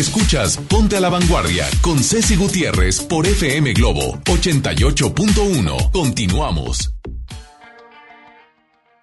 [0.00, 5.92] Escuchas Ponte a la Vanguardia con Ceci Gutiérrez por FM Globo 88.1.
[5.92, 6.94] Continuamos.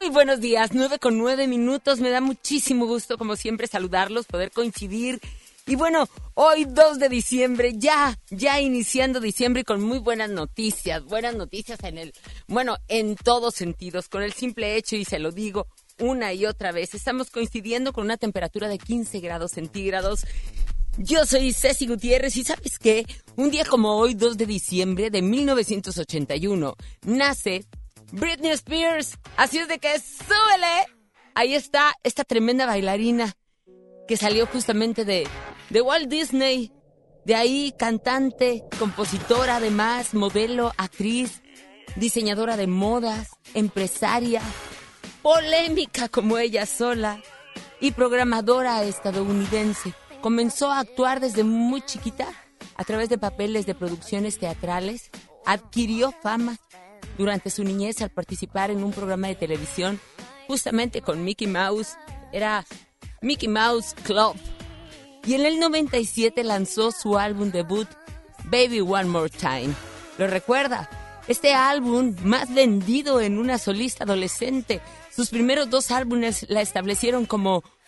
[0.02, 2.00] Muy buenos días, 9 con 9 minutos.
[2.00, 5.22] Me da muchísimo gusto, como siempre, saludarlos, poder coincidir.
[5.68, 11.04] Y bueno, hoy 2 de diciembre, ya, ya iniciando diciembre y con muy buenas noticias.
[11.04, 12.14] Buenas noticias en el,
[12.48, 15.68] bueno, en todos sentidos, con el simple hecho, y se lo digo,
[16.00, 16.96] una y otra vez.
[16.96, 20.26] Estamos coincidiendo con una temperatura de 15 grados centígrados
[20.98, 23.06] yo soy Ceci Gutiérrez y ¿sabes qué?
[23.36, 26.76] Un día como hoy, 2 de diciembre de 1981,
[27.06, 27.66] nace
[28.12, 29.18] Britney Spears.
[29.36, 30.88] Así es de que súbele.
[31.36, 33.34] Ahí está esta tremenda bailarina
[34.08, 35.28] que salió justamente de,
[35.70, 36.72] de Walt Disney.
[37.26, 41.42] De ahí cantante, compositora además, modelo, actriz,
[41.98, 44.42] diseñadora de modas, empresaria,
[45.22, 47.22] polémica como ella sola
[47.82, 49.94] y programadora estadounidense.
[50.22, 52.28] Comenzó a actuar desde muy chiquita
[52.76, 55.10] a través de papeles de producciones teatrales.
[55.46, 56.58] Adquirió fama
[57.18, 60.00] durante su niñez al participar en un programa de televisión
[60.48, 61.98] justamente con Mickey Mouse.
[62.32, 62.66] Era
[63.22, 64.36] Mickey Mouse Club.
[65.26, 67.88] Y en el 97 lanzó su álbum debut
[68.46, 69.74] Baby One More Time.
[70.18, 70.90] ¿Lo recuerda?
[71.28, 74.80] Este álbum más vendido en una solista adolescente.
[75.14, 77.64] Sus primeros dos álbumes la establecieron como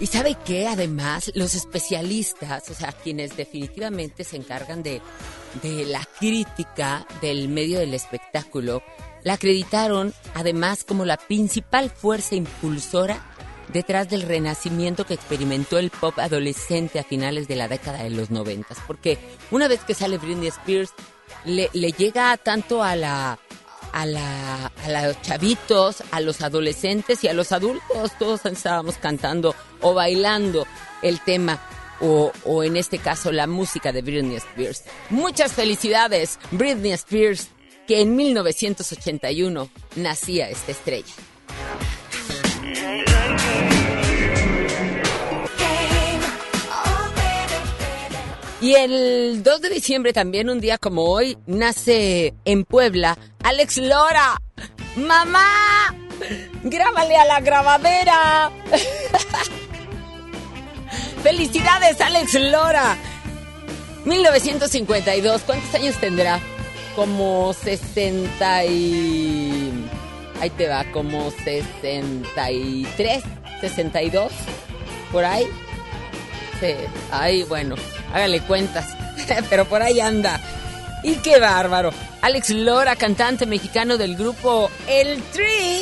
[0.00, 5.00] Y sabe que además los especialistas, o sea, quienes definitivamente se encargan de,
[5.62, 8.82] de la crítica del medio del espectáculo,
[9.22, 13.22] la acreditaron además como la principal fuerza impulsora
[13.72, 18.30] detrás del renacimiento que experimentó el pop adolescente a finales de la década de los
[18.30, 18.78] noventas.
[18.86, 19.18] Porque
[19.50, 20.92] una vez que sale Britney Spears,
[21.44, 23.38] le, le llega tanto a la
[23.92, 28.12] a, la, a los chavitos, a los adolescentes y a los adultos.
[28.18, 30.66] Todos estábamos cantando o bailando
[31.02, 31.60] el tema
[32.00, 34.84] o, o en este caso la música de Britney Spears.
[35.10, 37.48] Muchas felicidades, Britney Spears,
[37.86, 41.12] que en 1981 nacía esta estrella.
[48.62, 54.40] Y el 2 de diciembre también, un día como hoy, nace en Puebla Alex Lora.
[54.94, 55.92] ¡Mamá!
[56.62, 58.52] ¡Grábale a la grabadera!
[61.24, 62.96] ¡Felicidades, Alex Lora!
[64.04, 66.38] 1952, ¿cuántos años tendrá?
[66.94, 69.72] Como 60 y...
[70.40, 73.24] Ahí te va, como 63,
[73.60, 74.30] 62,
[75.10, 75.48] por ahí.
[76.62, 76.76] Sí,
[77.10, 77.74] ahí, bueno,
[78.14, 78.96] hágale cuentas,
[79.50, 80.40] pero por ahí anda.
[81.02, 81.90] Y qué bárbaro.
[82.20, 85.80] Alex Lora, cantante mexicano del grupo El Tri.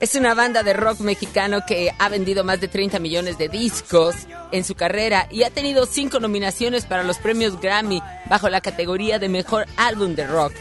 [0.00, 4.16] Es una banda de rock mexicano que ha vendido más de 30 millones de discos
[4.50, 9.20] en su carrera y ha tenido cinco nominaciones para los premios Grammy bajo la categoría
[9.20, 10.52] de Mejor Álbum de Rock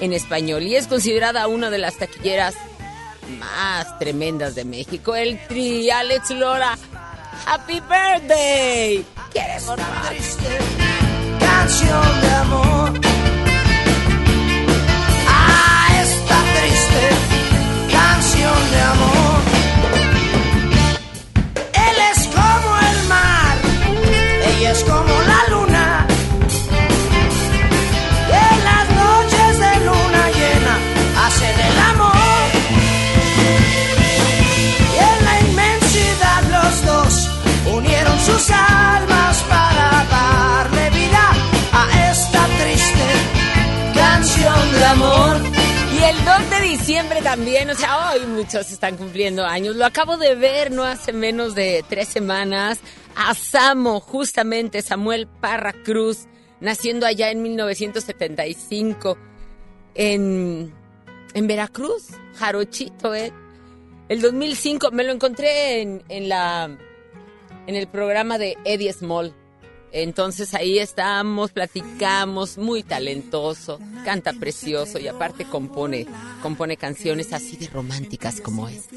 [0.00, 2.54] en español y es considerada una de las taquilleras
[3.40, 5.16] más tremendas de México.
[5.16, 6.78] El Tri, Alex Lora,
[7.46, 9.04] Happy Birthday.
[9.32, 9.76] Queremos
[10.08, 10.58] triste
[11.38, 12.92] canción de amor.
[15.28, 17.08] A esta triste
[17.90, 19.40] canción de amor.
[21.72, 23.56] Él es como el mar,
[24.46, 25.11] ella es como
[47.42, 49.74] también, o sea, hoy muchos están cumpliendo años.
[49.74, 52.78] Lo acabo de ver no hace menos de tres semanas.
[53.16, 56.28] A Samo, justamente Samuel Parra Cruz,
[56.60, 59.18] naciendo allá en 1975
[59.96, 60.72] en,
[61.34, 63.32] en Veracruz, Jarochito, ¿eh?
[64.08, 66.78] El 2005 me lo encontré en, en la
[67.66, 69.34] en el programa de Eddie Small.
[69.92, 76.06] Entonces ahí estamos, platicamos, muy talentoso, canta precioso y aparte compone,
[76.40, 78.88] compone canciones así de románticas como es.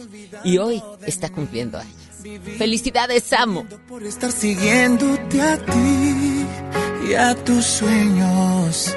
[0.45, 1.93] Y hoy está cumpliendo años.
[2.57, 3.65] Felicidades, amo.
[3.87, 6.45] Por estar siguiéndote a ti
[7.09, 8.95] y a tus sueños.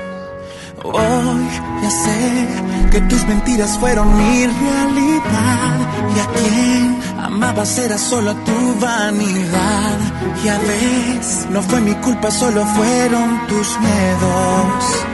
[0.85, 1.49] Hoy
[1.83, 2.47] ya sé
[2.93, 9.99] que tus mentiras fueron mi realidad y a quien amabas era solo tu vanidad.
[10.45, 15.09] Ya ves, no fue mi culpa, solo fueron tus miedos.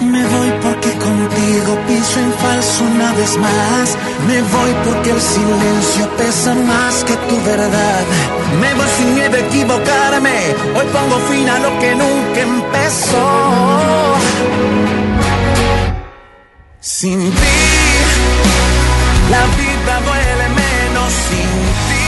[0.00, 3.96] Me voy porque contigo piso en falso una vez más.
[4.26, 8.04] Me voy porque el silencio pesa más que tu verdad.
[8.60, 10.54] Me voy sin miedo a equivocarme.
[10.76, 14.10] Hoy pongo fin a lo que nunca empezó.
[16.82, 17.26] Sin ti,
[19.30, 21.50] la vida duele menos sin
[21.86, 22.00] ti.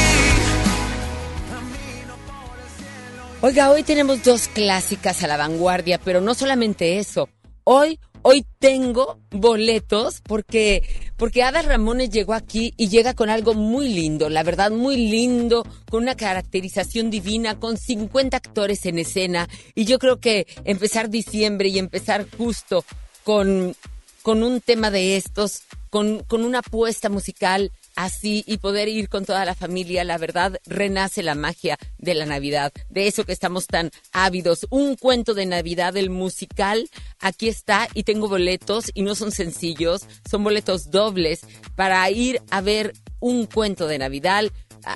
[3.43, 7.29] Oiga, hoy tenemos dos clásicas a la vanguardia, pero no solamente eso.
[7.65, 10.83] Hoy, hoy tengo boletos porque,
[11.19, 15.67] porque Ada Ramones llegó aquí y llega con algo muy lindo, la verdad muy lindo,
[15.91, 19.51] con una caracterización divina, con 50 actores en escena.
[19.75, 22.87] Y yo creo que empezar diciembre y empezar justo
[23.23, 23.77] con,
[24.23, 29.25] con un tema de estos, con, con una apuesta musical así y poder ir con
[29.25, 33.67] toda la familia, la verdad, renace la magia de la Navidad, de eso que estamos
[33.67, 34.67] tan ávidos.
[34.71, 36.89] Un cuento de Navidad, el musical,
[37.21, 41.41] aquí está y tengo boletos y no son sencillos, son boletos dobles
[41.77, 44.45] para ir a ver un cuento de Navidad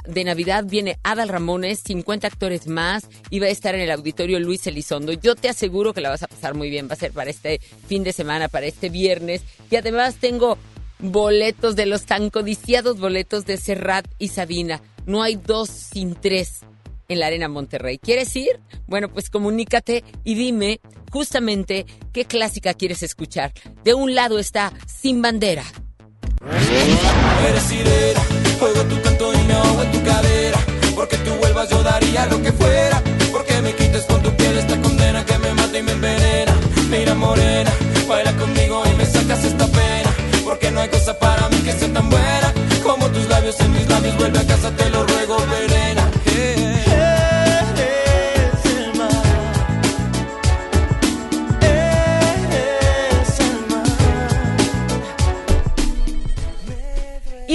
[0.07, 4.41] de Navidad viene Adal Ramones, 50 actores más y va a estar en el auditorio
[4.41, 5.13] Luis Elizondo.
[5.13, 7.61] Yo te aseguro que la vas a pasar muy bien, va a ser para este
[7.87, 9.43] fin de semana, para este viernes.
[9.71, 10.59] Y además tengo
[10.99, 14.81] boletos de los tan codiciados boletos de Serrat y Sabina.
[15.07, 16.61] No hay dos sin tres
[17.09, 17.99] en la Arena Monterrey.
[17.99, 18.61] ¿Quieres ir?
[18.87, 23.53] Bueno, pues comunícate y dime justamente qué clásica quieres escuchar.
[23.85, 25.65] De un lado está Sin Bandera.
[27.49, 28.21] Eres sirena,
[28.59, 29.01] juego tu
[29.47, 30.59] me ahogo en tu cadera.
[30.95, 33.03] Porque tú vuelvas yo daría lo que fuera.
[33.33, 36.55] Porque me quites con tu piel esta condena que me mata y me envenena.
[36.91, 37.73] Mira morena,
[38.09, 40.11] baila conmigo y me sacas esta pena.
[40.45, 43.89] Porque no hay cosa para mí que sea tan buena como tus labios en mis
[43.89, 44.17] labios.
[44.17, 44.96] Vuelve a casa, te lo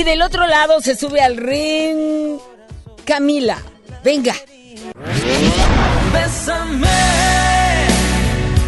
[0.02, 2.40] Y del otro lado se sube al ring
[3.06, 3.60] Camila.
[4.04, 4.34] Venga.
[6.12, 6.88] Bésame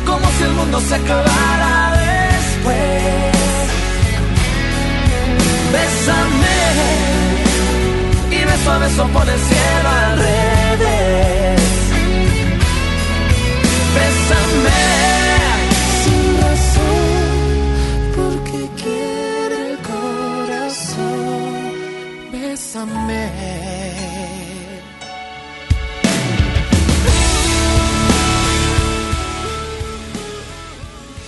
[0.06, 1.94] como si el mundo se acabara
[2.38, 2.76] después.
[5.72, 6.60] Bésame
[8.30, 11.62] y beso a beso por el cielo al revés.
[13.96, 15.03] Bésame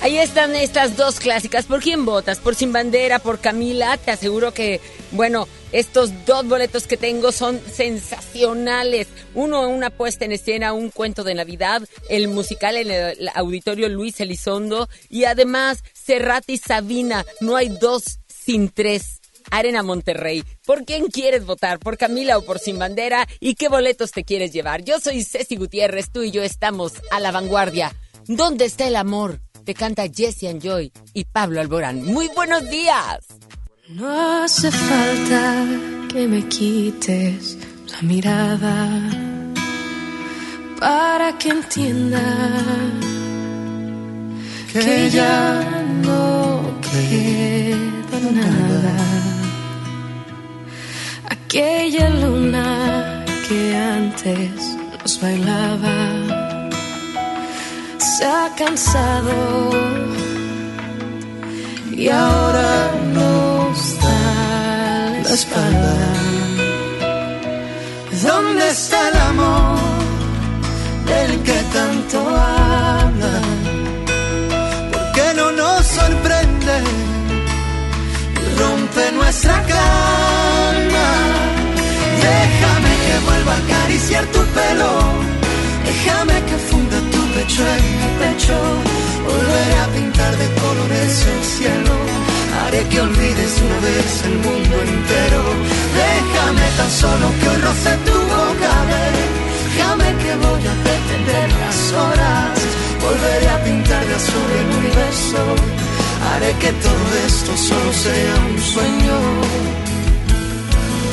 [0.05, 1.65] Ahí están estas dos clásicas.
[1.65, 2.37] ¿Por quién votas?
[2.37, 3.17] ¿Por Sin Bandera?
[3.17, 3.97] ¿Por Camila?
[3.97, 9.07] Te aseguro que, bueno, estos dos boletos que tengo son sensacionales.
[9.33, 14.19] Uno, una puesta en escena, un cuento de Navidad, el musical en el auditorio Luis
[14.19, 17.25] Elizondo y además Serrat y Sabina.
[17.41, 19.21] No hay dos sin tres.
[19.51, 20.43] Arena Monterrey.
[20.65, 21.79] ¿Por quién quieres votar?
[21.79, 23.27] ¿Por Camila o por Sin Bandera?
[23.39, 24.83] ¿Y qué boletos te quieres llevar?
[24.83, 27.95] Yo soy Ceci Gutiérrez, tú y yo estamos a la vanguardia.
[28.27, 29.39] ¿Dónde está el amor?
[29.65, 32.03] Te canta Jesse and Joy y Pablo Alborán.
[32.03, 33.25] Muy buenos días.
[33.89, 35.65] No hace falta
[36.11, 37.57] que me quites
[37.91, 38.99] la mirada
[40.79, 42.21] para que entienda
[44.81, 45.63] que ya
[46.03, 48.97] no queda nada.
[51.29, 53.59] Aquella luna que
[53.97, 54.51] antes
[54.99, 55.97] nos bailaba
[57.97, 59.37] se ha cansado
[61.91, 64.21] y ahora nos da
[65.23, 66.13] la espalda.
[68.27, 69.79] ¿Dónde está el amor
[71.07, 72.64] del que tanto habla?
[79.35, 81.07] Nuestra calma?
[82.27, 84.91] Déjame que vuelva a acariciar tu pelo,
[85.85, 88.57] déjame que funda tu pecho en mi pecho,
[89.27, 91.95] volveré a pintar de colores el cielo.
[92.57, 95.41] Haré que olvides una vez el mundo entero.
[96.03, 102.53] Déjame tan solo que hoy roce tu boca, déjame que voy a detener las horas.
[103.03, 105.84] Volveré a pintar de azul el universo.
[106.33, 109.17] Haré que todo esto solo sea un sueño.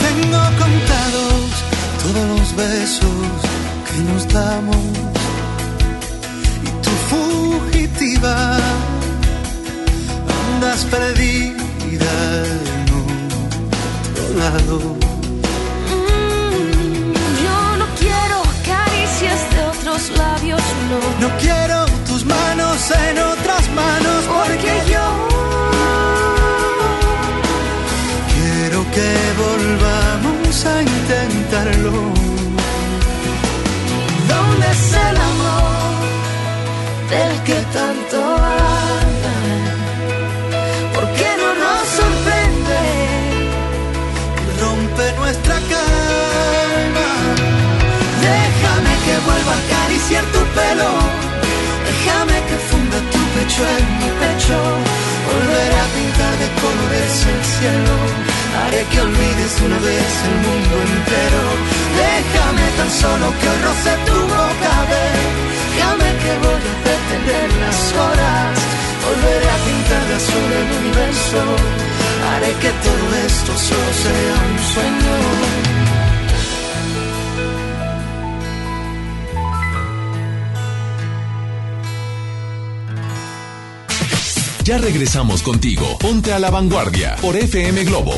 [0.05, 1.43] Tengo contados
[2.03, 3.31] todos los besos
[3.87, 4.77] que nos damos
[6.67, 8.57] y tu fugitiva
[10.55, 12.13] andas perdida
[12.45, 14.77] en otro lado.
[15.91, 17.13] Mm,
[17.45, 20.99] Yo no quiero caricias de otros labios, no.
[21.29, 24.02] No quiero tus manos en otras manos
[38.13, 39.49] tanto hablan?
[40.95, 42.81] ¿Por qué no nos sorprende
[44.43, 47.11] y rompe nuestra calma?
[48.29, 50.91] Déjame que vuelva a acariciar tu pelo,
[51.89, 54.59] déjame que funda tu pecho en mi pecho,
[55.29, 57.95] volveré a pintar de colores el cielo,
[58.61, 61.43] haré que olvides una vez el mundo entero,
[62.03, 64.73] déjame tan solo que roce tu boca,
[65.75, 68.59] déjame que voy a detener las horas,
[69.05, 71.41] volveré a pintar de azul el universo,
[72.31, 75.73] haré que todo esto solo sea un sueño.
[84.65, 85.85] Ya regresamos contigo.
[85.99, 88.15] Ponte a la vanguardia por FM Globo.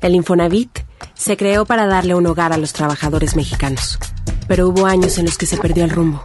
[0.00, 0.70] El Infonavit
[1.14, 3.98] se creó para darle un hogar a los trabajadores mexicanos,
[4.46, 6.24] pero hubo años en los que se perdió el rumbo.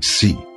[0.00, 0.38] Sí,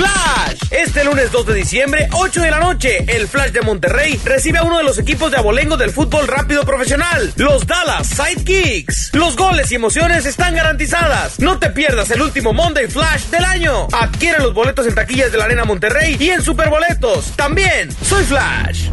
[0.00, 0.60] Flash!
[0.70, 4.62] Este lunes 2 de diciembre, 8 de la noche, el Flash de Monterrey recibe a
[4.62, 9.10] uno de los equipos de abolengo del fútbol rápido profesional, los Dallas Sidekicks.
[9.12, 11.38] Los goles y emociones están garantizadas.
[11.38, 13.88] No te pierdas el último Monday Flash del año.
[13.92, 17.32] Adquiere los boletos en taquillas de la Arena Monterrey y en Superboletos.
[17.36, 18.88] También, soy Flash.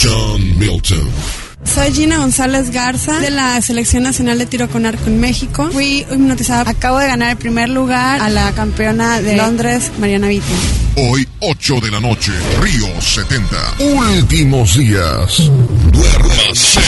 [0.00, 1.37] John Milton.
[1.74, 5.68] Soy Gina González Garza de la Selección Nacional de Tiro con Arco en México.
[5.70, 6.70] Fui hipnotizada.
[6.70, 10.52] Acabo de ganar el primer lugar a la campeona de Londres, Mariana Vitti.
[10.96, 13.56] Hoy, 8 de la noche, Río 70.
[13.80, 15.50] Últimos días.
[15.92, 16.80] Duérmase.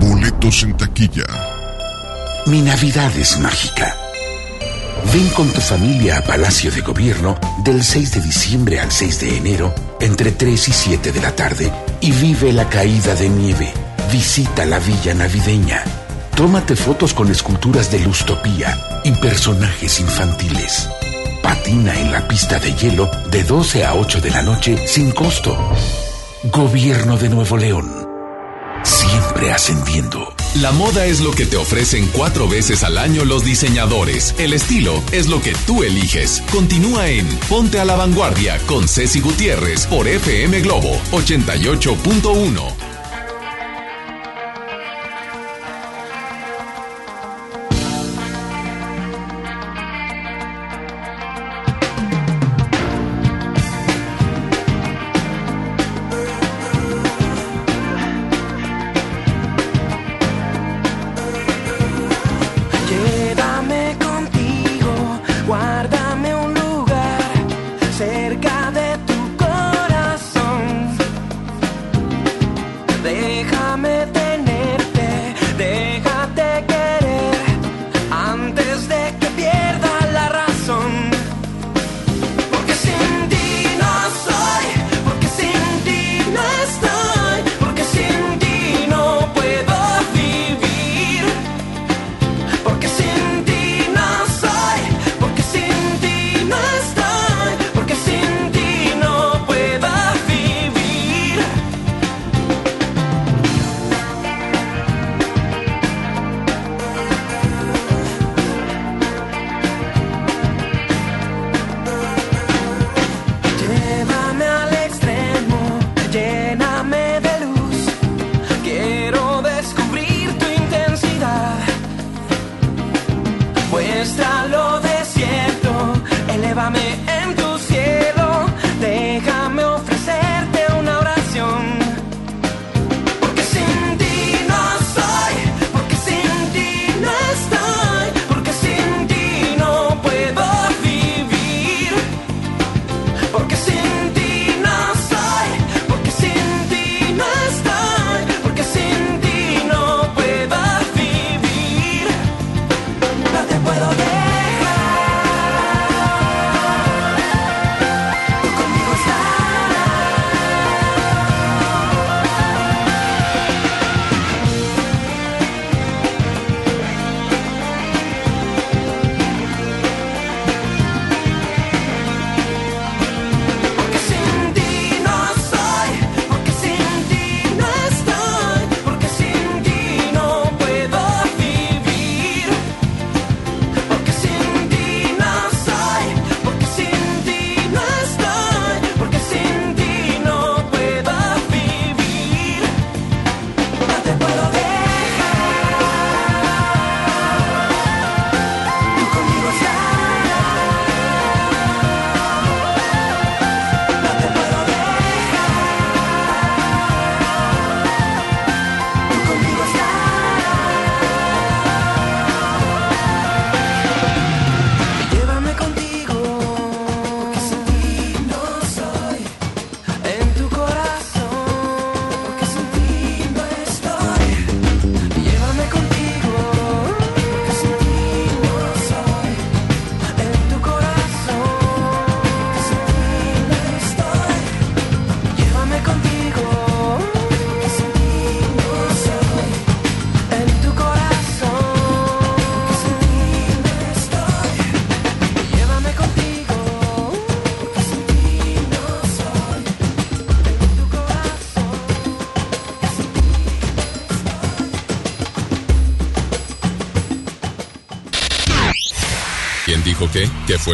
[0.00, 1.26] Boletos en taquilla.
[2.46, 3.96] Mi Navidad es mágica.
[5.12, 9.36] Ven con tu familia a Palacio de Gobierno del 6 de diciembre al 6 de
[9.36, 13.72] enero entre 3 y 7 de la tarde y vive la caída de nieve.
[14.10, 15.84] Visita la villa navideña.
[16.34, 20.88] Tómate fotos con esculturas de Lustopía y personajes infantiles.
[21.42, 25.56] Patina en la pista de hielo de 12 a 8 de la noche sin costo.
[26.44, 28.08] Gobierno de Nuevo León.
[28.82, 30.34] Siempre ascendiendo.
[30.60, 34.34] La moda es lo que te ofrecen cuatro veces al año los diseñadores.
[34.38, 36.42] El estilo es lo que tú eliges.
[36.50, 42.91] Continúa en Ponte a la Vanguardia con Ceci Gutiérrez por FM Globo 88.1.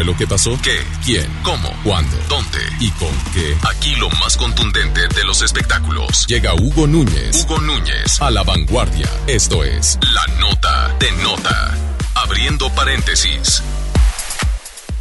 [0.03, 0.57] lo que pasó?
[0.61, 0.79] ¿Qué?
[1.05, 1.27] ¿Quién?
[1.43, 1.71] ¿Cómo?
[1.83, 2.17] ¿Cuándo?
[2.27, 2.59] ¿Dónde?
[2.79, 3.55] ¿Y con qué?
[3.69, 6.25] Aquí lo más contundente de los espectáculos.
[6.27, 7.43] Llega Hugo Núñez.
[7.43, 9.09] Hugo Núñez a la vanguardia.
[9.27, 11.77] Esto es La Nota de Nota.
[12.15, 13.61] Abriendo paréntesis.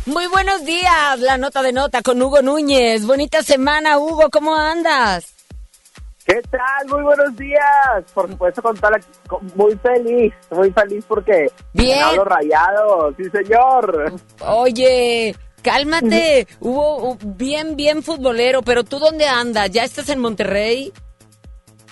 [0.07, 3.05] Muy buenos días, la nota de nota con Hugo Núñez.
[3.05, 5.38] Bonita semana, Hugo, ¿cómo andas?
[7.09, 8.05] Buenos días.
[8.13, 9.01] Por supuesto, con tal,
[9.55, 12.01] muy feliz, muy feliz porque Bien.
[12.15, 14.13] los rayados, sí señor.
[14.47, 16.47] Oye, cálmate.
[16.61, 19.71] Hugo, uh, bien, bien futbolero, pero ¿tú dónde andas?
[19.71, 20.93] ¿Ya estás en Monterrey?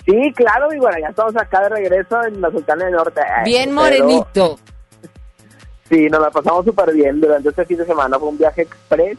[0.05, 3.21] Sí, claro, y bueno, ya estamos acá de regreso en la Sultana del Norte.
[3.43, 4.59] Bien Pero- morenito.
[5.89, 8.19] Sí, nos la pasamos súper bien durante este fin de semana.
[8.19, 9.17] Fue un viaje express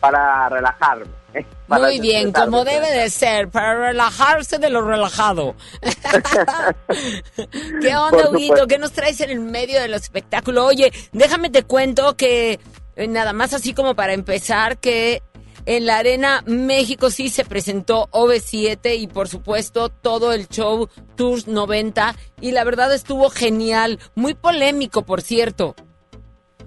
[0.00, 1.04] para relajarme.
[1.68, 5.54] Muy bien, como debe de ser, para relajarse de lo relajado.
[7.80, 8.66] ¿Qué onda, Huguito?
[8.66, 10.66] ¿Qué nos traes en el medio del espectáculo?
[10.66, 12.60] Oye, déjame te cuento que,
[12.96, 15.22] eh, nada más así como para empezar, que
[15.66, 21.48] en la Arena México sí se presentó OV7 y por supuesto todo el show Tours
[21.48, 25.74] 90 y la verdad estuvo genial, muy polémico, por cierto.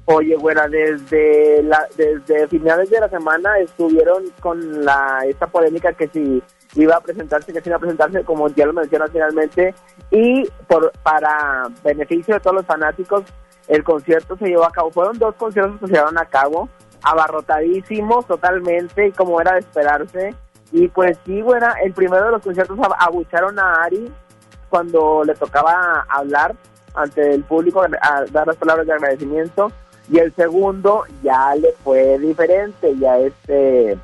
[0.09, 6.07] Oye, bueno, desde la, desde finales de la semana estuvieron con la esta polémica que
[6.07, 6.41] si
[6.75, 9.75] iba a presentarse, que si iba a presentarse, como ya lo mencionas finalmente,
[10.09, 13.23] y por para beneficio de todos los fanáticos,
[13.67, 14.91] el concierto se llevó a cabo.
[14.91, 16.69] Fueron dos conciertos que se llevaron a cabo,
[17.03, 20.33] abarrotadísimos totalmente, y como era de esperarse.
[20.71, 24.09] Y pues sí, bueno, el primero de los conciertos ab- abucharon a Ari
[24.69, 26.55] cuando le tocaba hablar
[26.95, 29.69] ante el público, a dar las palabras de agradecimiento.
[30.09, 33.97] Y el segundo ya le fue diferente, ya este,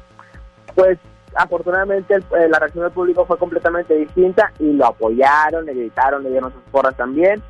[0.76, 0.98] pues
[1.36, 6.24] afortunadamente el- eh, la reacción del público fue completamente distinta y lo apoyaron, le gritaron,
[6.24, 7.42] le dieron sus porras también.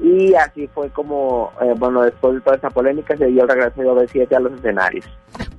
[0.00, 3.80] Y así fue como, eh, bueno, después de toda esa polémica se dio el regreso
[3.82, 5.04] de OV7 a los escenarios.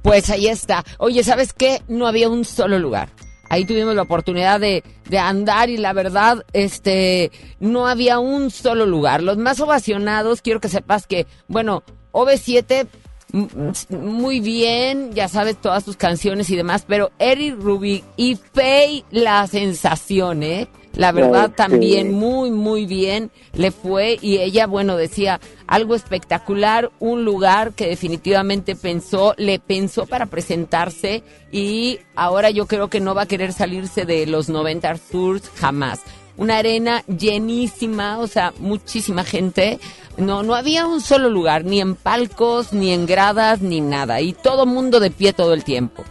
[0.01, 0.83] Pues ahí está.
[0.97, 1.81] Oye, ¿sabes qué?
[1.89, 3.09] No había un solo lugar.
[3.49, 8.85] Ahí tuvimos la oportunidad de, de andar y la verdad, este, no había un solo
[8.85, 9.21] lugar.
[9.23, 11.83] Los más ovacionados, quiero que sepas que, bueno,
[12.25, 12.87] OV7,
[13.33, 18.35] m- m- muy bien, ya sabes todas sus canciones y demás, pero Eric Rubik y
[18.35, 20.67] Faye, la sensación, ¿eh?
[20.95, 21.53] La verdad sí.
[21.55, 27.87] también muy, muy bien le fue y ella, bueno, decía algo espectacular, un lugar que
[27.87, 33.53] definitivamente pensó, le pensó para presentarse y ahora yo creo que no va a querer
[33.53, 36.01] salirse de los 90 Tours jamás.
[36.39, 39.77] Una arena llenísima, o sea, muchísima gente.
[40.15, 44.21] No, no había un solo lugar, ni en palcos, ni en gradas, ni nada.
[44.21, 46.05] Y todo mundo de pie todo el tiempo.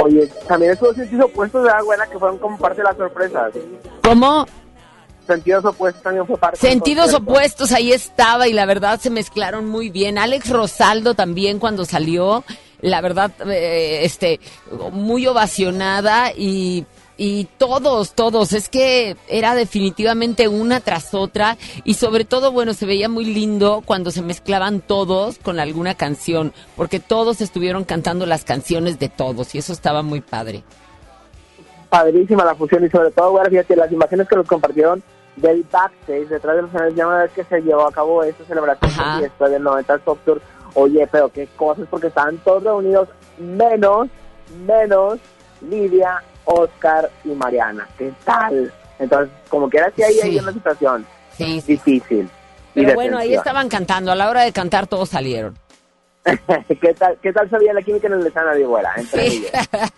[0.00, 3.52] Oye, también estuvo sentidos opuestos de Agüera que fueron como parte de las sorpresas.
[4.04, 4.46] ¿Cómo?
[5.26, 9.90] Sentidos opuestos también fue parte Sentidos opuestos, ahí estaba y la verdad se mezclaron muy
[9.90, 10.16] bien.
[10.16, 12.44] Alex Rosaldo también cuando salió,
[12.80, 14.38] la verdad, eh, este,
[14.92, 16.86] muy ovacionada y,
[17.20, 22.86] y todos, todos, es que era definitivamente una tras otra y sobre todo, bueno, se
[22.86, 28.44] veía muy lindo cuando se mezclaban todos con alguna canción, porque todos estuvieron cantando las
[28.44, 30.62] canciones de todos y eso estaba muy padre.
[31.90, 35.02] Padrísima la fusión y sobre todo, bueno, fíjate, las imágenes que nos compartieron
[35.34, 38.44] del backstage, detrás de los escenarios, ya una vez que se llevó a cabo esta
[38.44, 40.40] celebración y después del 90 Top Tour,
[40.74, 44.08] oye, pero qué cosas, porque estaban todos reunidos, menos,
[44.64, 45.18] menos
[45.60, 47.86] Lidia, Oscar y Mariana.
[47.98, 48.72] ¿Qué tal?
[48.98, 50.20] Entonces, como que era así ahí Sí.
[50.22, 51.06] hay una situación
[51.36, 52.28] Sí, difícil.
[52.74, 55.56] Pero de bueno, ahí estaban cantando, a la hora de cantar todos salieron.
[56.80, 58.22] ¿Qué tal, ¿Qué tal se veía la química en el
[58.66, 58.92] güera?
[58.96, 59.50] Entre ellos?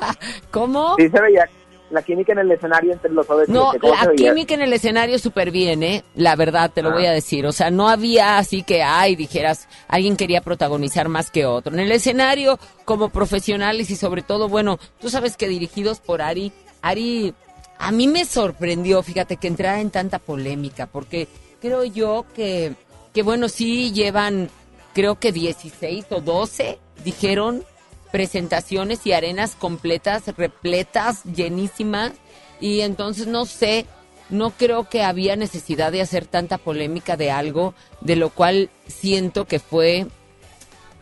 [0.50, 0.94] ¿Cómo?
[0.98, 1.48] Sí se veía
[1.90, 3.48] la química en el escenario entre los OV7.
[3.48, 6.04] No, ¿cómo se la química en el escenario súper bien, ¿eh?
[6.14, 6.94] La verdad, te lo Ah.
[6.94, 7.44] voy a decir.
[7.46, 11.72] O sea, no había así que, ay, dijeras, alguien quería protagonizar más que otro.
[11.74, 16.52] En el escenario, como profesionales y sobre todo, bueno, tú sabes que dirigidos por Ari,
[16.82, 17.34] Ari,
[17.78, 21.28] a mí me sorprendió, fíjate, que entrara en tanta polémica, porque
[21.60, 22.74] creo yo que,
[23.12, 24.48] que bueno, sí llevan,
[24.94, 27.64] creo que 16 o 12, dijeron,
[28.12, 32.12] presentaciones y arenas completas, repletas, llenísimas.
[32.60, 33.86] Y entonces no sé,
[34.28, 39.44] no creo que había necesidad de hacer tanta polémica de algo, de lo cual siento
[39.46, 40.06] que fue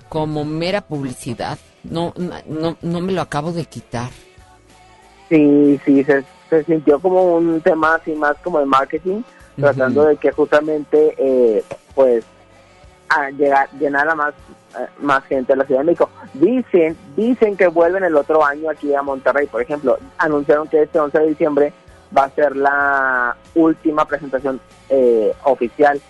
[0.09, 1.59] como mera publicidad.
[1.85, 4.11] No, no, no me lo acabo de quitar.
[5.29, 9.23] Sí, sí, se, se sintió como un tema así más como de marketing,
[9.57, 11.62] tratando de que justamente, eh,
[11.94, 12.25] pues,
[13.09, 14.35] a llegar, llenar a más,
[14.79, 16.11] eh, más gente a la Ciudad de México.
[16.35, 19.99] Dicen, dicen que vuelven el otro año aquí a Monterrey, por ejemplo.
[20.18, 21.73] Anunciaron que este 11 de diciembre
[22.16, 26.01] va a ser la última presentación eh, oficial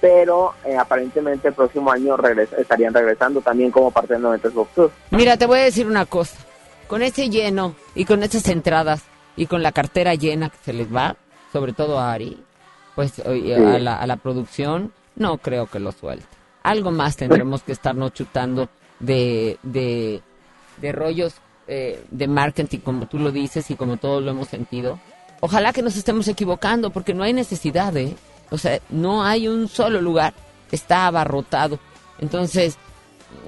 [0.00, 4.68] pero eh, aparentemente el próximo año regresa- estarían regresando también como parte del 90 Pop
[4.72, 4.92] Tour.
[5.10, 6.36] Mira, te voy a decir una cosa.
[6.86, 9.02] Con ese lleno y con esas entradas
[9.34, 11.16] y con la cartera llena que se les va,
[11.52, 12.40] sobre todo a Ari,
[12.94, 13.52] pues Sí.
[13.52, 16.26] a, la, a la producción, no creo que lo suelte.
[16.62, 18.68] Algo más tendremos que estarnos chutando
[19.00, 20.22] de, de,
[20.92, 21.34] rollos
[21.66, 24.98] eh, de marketing, como tú lo dices y como todos lo hemos sentido.
[25.40, 28.16] Ojalá que nos estemos equivocando, porque no hay necesidad, ¿eh?
[28.50, 30.34] O sea, no hay un solo lugar,
[30.72, 31.78] está abarrotado.
[32.18, 32.76] Entonces,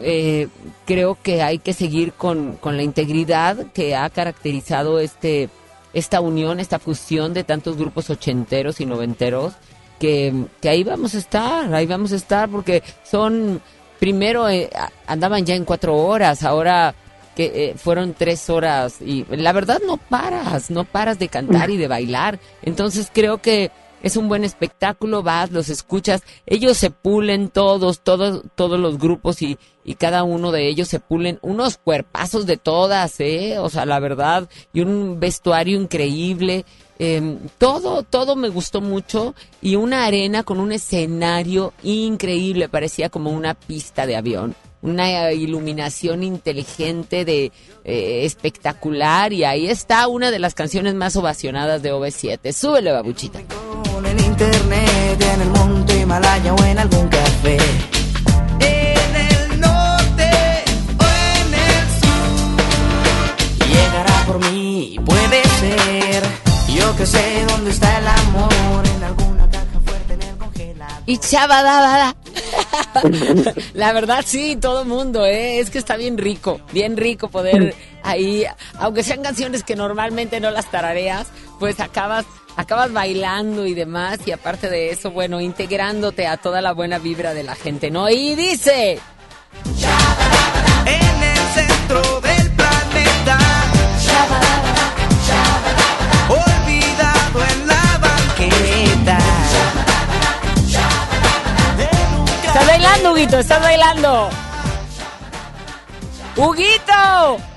[0.00, 0.48] eh,
[0.86, 5.48] creo que hay que seguir con, con la integridad que ha caracterizado este
[5.92, 9.54] esta unión, esta fusión de tantos grupos ochenteros y noventeros,
[10.00, 13.60] que, ahí vamos a estar, ahí vamos a estar, porque son,
[14.00, 14.70] primero eh,
[15.06, 16.94] andaban ya en cuatro horas, ahora
[17.36, 21.76] que eh, fueron tres horas, y la verdad no paras, no paras de cantar y
[21.76, 23.70] de bailar, entonces creo que
[24.02, 29.42] es un buen espectáculo, vas, los escuchas, ellos se pulen todos, todos, todos los grupos
[29.42, 33.84] y, y cada uno de ellos se pulen unos cuerpazos de todas, eh, o sea,
[33.84, 36.64] la verdad, y un vestuario increíble,
[37.02, 43.30] eh, todo, todo me gustó mucho y una arena con un escenario increíble, parecía como
[43.30, 44.54] una pista de avión.
[44.82, 47.52] Una iluminación inteligente de
[47.84, 52.52] eh, espectacular y ahí está una de las canciones más ovacionadas de OV7.
[52.52, 53.40] Súbele, babuchita.
[53.40, 57.56] en internet, en el monte Himalaya o en algún café.
[59.58, 60.30] Norte
[60.98, 61.04] o
[61.36, 62.56] en el sur.
[64.26, 66.49] Por mí, puede ser.
[66.80, 68.86] Yo que sé dónde está el amor.
[68.96, 71.02] En alguna caja fuerte en el congelador.
[71.06, 72.16] Y chabadabada.
[73.74, 75.60] La verdad sí, todo mundo, ¿eh?
[75.60, 78.44] es que está bien rico, bien rico poder ahí,
[78.78, 81.28] aunque sean canciones que normalmente no las tarareas,
[81.58, 82.26] pues acabas,
[82.56, 87.34] acabas bailando y demás, y aparte de eso, bueno, integrándote a toda la buena vibra
[87.34, 88.08] de la gente, ¿no?
[88.08, 88.98] Y dice,
[90.86, 92.39] En el centro del
[102.80, 104.30] bailando, Huguito, estás bailando.
[106.36, 107.49] Huguito.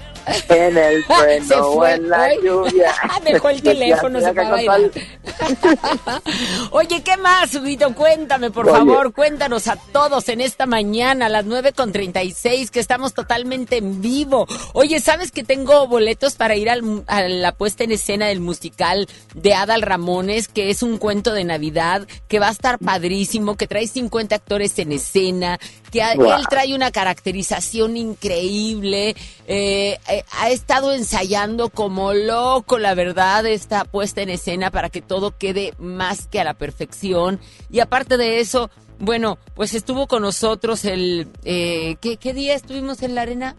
[0.49, 2.93] En el Se trueno o en la lluvia.
[3.23, 4.81] Dejó el teléfono, se fue a bailar.
[6.71, 7.93] Oye, ¿qué más, Huguito?
[7.95, 8.77] Cuéntame, por Oye.
[8.77, 14.47] favor, cuéntanos a todos en esta mañana a las 9.36, que estamos totalmente en vivo.
[14.73, 19.07] Oye, ¿sabes que tengo boletos para ir al a la puesta en escena del musical
[19.33, 23.67] de Adal Ramones, que es un cuento de Navidad, que va a estar padrísimo, que
[23.67, 25.59] trae 50 actores en escena,
[25.93, 29.15] que a- él trae una caracterización increíble,
[29.47, 35.01] eh, eh, ha estado ensayando como loco, la verdad, esta puesta en escena para que
[35.01, 37.39] todo quede más que a la perfección.
[37.71, 38.69] Y aparte de eso,
[38.99, 41.27] bueno, pues estuvo con nosotros el...
[41.45, 43.55] Eh, ¿qué, ¿Qué día estuvimos en la arena?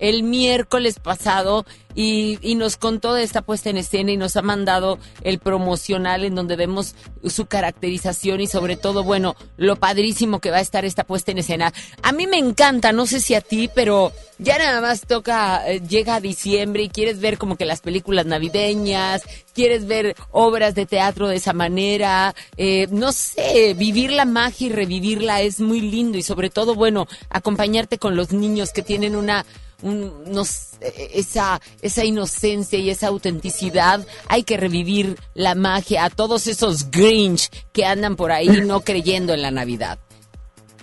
[0.00, 4.42] El miércoles pasado y, y nos contó de esta puesta en escena y nos ha
[4.42, 6.94] mandado el promocional en donde vemos
[7.24, 11.38] su caracterización y sobre todo, bueno, lo padrísimo que va a estar esta puesta en
[11.38, 11.72] escena.
[12.02, 15.80] A mí me encanta, no sé si a ti, pero ya nada más toca, eh,
[15.86, 19.22] llega diciembre y quieres ver como que las películas navideñas,
[19.52, 24.70] quieres ver obras de teatro de esa manera, eh, no sé, vivir la magia y
[24.70, 29.44] revivirla es muy lindo y sobre todo, bueno, acompañarte con los niños que tienen una
[29.82, 30.78] un- no sé,
[31.14, 37.50] esa, esa inocencia y esa autenticidad, hay que revivir la magia a todos esos Grinch
[37.72, 39.98] que andan por ahí no creyendo en la Navidad.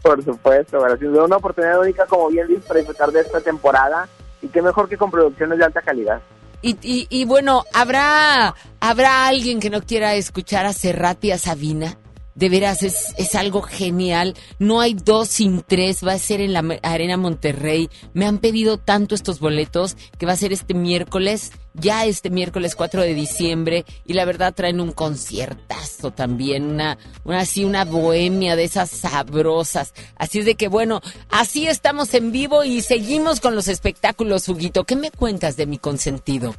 [0.02, 4.08] Por supuesto, sin duda una oportunidad única, como bien dices, para disfrutar de esta temporada.
[4.42, 6.22] Y qué mejor que con producciones de alta calidad.
[6.62, 11.38] Y, y, y bueno, ¿habrá, ¿habrá alguien que no quiera escuchar a Serrat y a
[11.38, 11.98] Sabina?
[12.38, 14.36] De veras, es, es algo genial.
[14.60, 16.06] No hay dos sin tres.
[16.06, 17.90] Va a ser en la Arena Monterrey.
[18.14, 22.76] Me han pedido tanto estos boletos que va a ser este miércoles, ya este miércoles
[22.76, 23.86] 4 de diciembre.
[24.06, 29.96] Y la verdad traen un conciertazo también, una, una así, una bohemia de esas sabrosas.
[30.16, 34.84] Así es de que bueno, así estamos en vivo y seguimos con los espectáculos, Huguito.
[34.84, 36.54] ¿Qué me cuentas de mi consentido?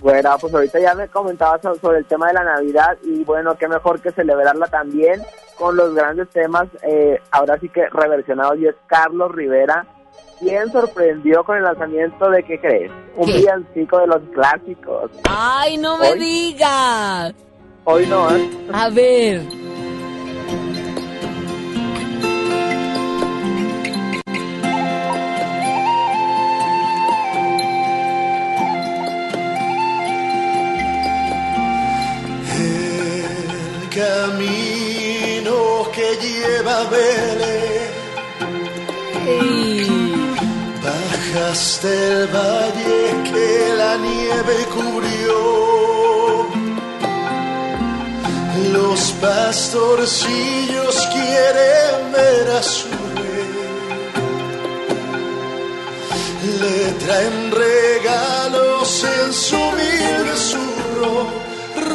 [0.00, 3.56] Bueno, pues ahorita ya me comentabas so- sobre el tema de la Navidad y bueno,
[3.58, 5.20] qué mejor que celebrarla también
[5.56, 9.84] con los grandes temas, eh, ahora sí que reversionados, y es Carlos Rivera,
[10.38, 12.92] quien sorprendió con el lanzamiento de, ¿qué crees?
[13.16, 13.38] Un ¿Qué?
[13.38, 15.10] villancico de los clásicos.
[15.28, 17.34] ¡Ay, no me Hoy- digas!
[17.84, 18.48] Hoy no, ¿eh?
[18.72, 19.40] A ver.
[33.98, 35.56] Camino
[35.94, 37.90] que lleva a Belén.
[40.84, 43.50] Bajaste el valle que
[43.82, 45.38] la nieve cubrió.
[48.72, 52.98] Los pastorcillos quieren ver a su
[56.60, 61.26] le traen regalos en su humilde surro,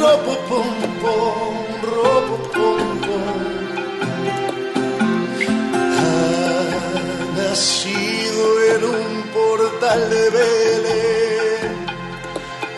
[0.00, 3.34] ropo pom pom, ropo pom pom.
[5.98, 11.86] Ha nacido en un portal de Belén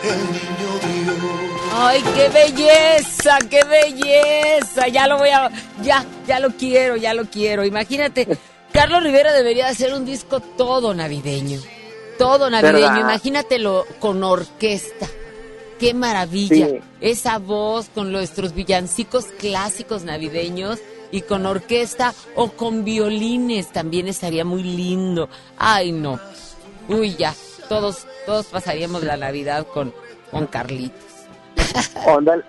[0.03, 1.71] el niño Dios.
[1.73, 4.87] Ay, qué belleza, qué belleza.
[4.87, 5.49] Ya lo voy a,
[5.81, 7.65] ya, ya lo quiero, ya lo quiero.
[7.65, 8.27] Imagínate,
[8.71, 11.59] Carlos Rivera debería hacer un disco todo navideño.
[12.17, 12.99] Todo navideño, ¿Verdad?
[13.01, 15.07] imagínatelo con orquesta.
[15.79, 16.67] Qué maravilla.
[16.67, 16.79] Sí.
[17.01, 20.79] Esa voz con nuestros villancicos clásicos navideños
[21.11, 25.29] y con orquesta o con violines también estaría muy lindo.
[25.57, 26.19] Ay, no.
[26.89, 27.33] Uy, ya.
[27.69, 29.93] Todos, todos pasaríamos la Navidad con,
[30.31, 30.97] con Carlitos.
[32.05, 32.41] Onda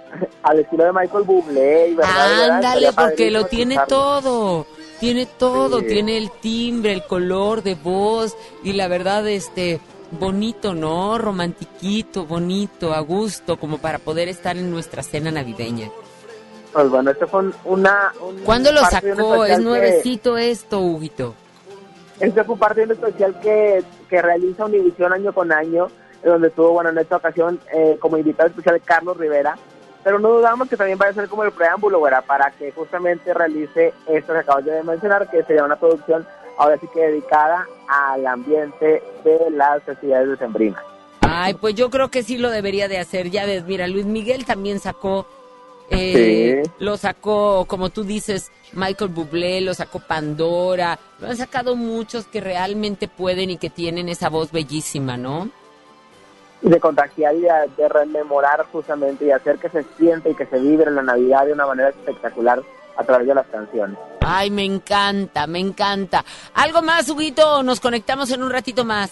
[0.42, 1.96] al- estilo de Michael Bublé.
[2.02, 4.20] Ándale, porque lo tiene escucharlo.
[4.20, 4.66] todo.
[5.00, 5.86] Tiene todo, Sí.
[5.86, 9.78] tiene el timbre, el color de voz y la verdad, este,
[10.12, 11.18] bonito, ¿no?
[11.18, 15.88] Romantiquito, bonito, a gusto, como para poder estar en nuestra cena navideña.
[16.72, 18.12] Pues bueno, este fue un- una...
[18.20, 19.44] un ¿Cuándo lo sacó?
[19.44, 21.34] Es que- nuevecito esto, Huguito.
[22.20, 25.88] Este fue parte de un especial que, que realiza Univisión año con año,
[26.24, 29.56] donde tuvo, bueno, en esta ocasión eh, como invitado especial Carlos Rivera,
[30.02, 32.24] pero no dudamos que también vaya a ser como el preámbulo, ¿verdad?
[32.26, 36.26] Para que justamente realice esto que acabas de mencionar, que sería una producción
[36.58, 40.82] ahora sí que dedicada al ambiente de las festividades decembrinas.
[41.20, 43.30] Ay, pues yo creo que sí lo debería de hacer.
[43.30, 45.26] Ya ves, mira, Luis Miguel también sacó,
[45.90, 46.70] eh, Sí.
[46.78, 52.40] lo sacó, como tú dices, Michael Bublé, lo sacó Pandora, lo han sacado muchos que
[52.40, 55.48] realmente pueden y que tienen esa voz bellísima, ¿no?
[56.60, 60.46] Y de contagiar y de, de rememorar justamente y hacer que se siente y que
[60.46, 62.62] se vibre la Navidad de una manera espectacular
[62.98, 63.96] a través de las canciones.
[64.20, 66.22] Ay, me encanta, me encanta.
[66.54, 67.62] ¿Algo más, Huguito?
[67.62, 69.10] Nos conectamos en un ratito más.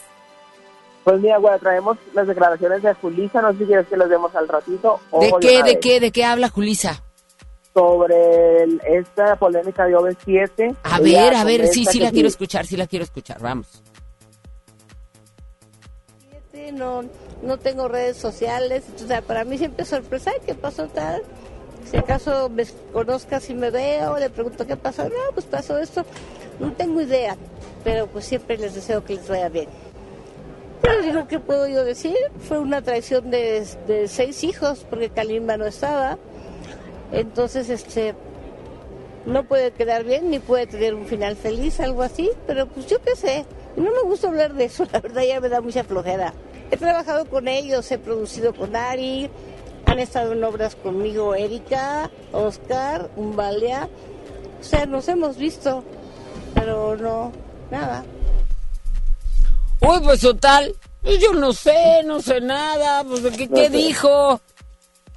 [1.04, 4.34] Pues mira, güey, traemos las declaraciones de Julisa, no sé si quieres que las demos
[4.34, 5.00] al ratito.
[5.12, 5.78] o ¿De qué, de vez.
[5.80, 7.02] qué, de qué habla Julisa?
[7.72, 10.74] Sobre el- esta polémica de OV7.
[10.82, 13.82] A ver, a ver, sí, sí la quiero escuchar, sí la quiero escuchar, vamos.
[16.72, 17.04] No,
[17.42, 21.22] no tengo redes sociales, o sea, para mí siempre es sorpresa, "Ay, ¿qué pasó tal?
[21.90, 26.04] Si acaso me conozcas y me veo, le pregunto qué pasó, no, pues pasó esto,
[26.58, 27.36] no tengo idea,
[27.84, 29.68] pero pues siempre les deseo que les vaya bien.
[30.82, 32.16] Pero digo, ¿qué puedo yo decir?
[32.48, 36.18] Fue una traición de, de seis hijos, porque Kalimba no estaba,
[37.12, 38.14] entonces, este,
[39.24, 43.00] no puede quedar bien ni puede tener un final feliz, algo así, pero pues yo
[43.00, 43.44] qué sé,
[43.76, 46.32] no me gusta hablar de eso, la verdad ya me da mucha flojera.
[46.70, 49.30] He trabajado con ellos, he producido con Ari,
[49.86, 53.88] han estado en obras conmigo Erika, Oscar, Umbalia,
[54.60, 55.82] o sea, nos hemos visto,
[56.54, 57.32] pero no,
[57.70, 58.04] nada.
[59.80, 64.40] Uy, pues total, pues yo no sé, no sé nada, pues ¿qué, No qué dijo?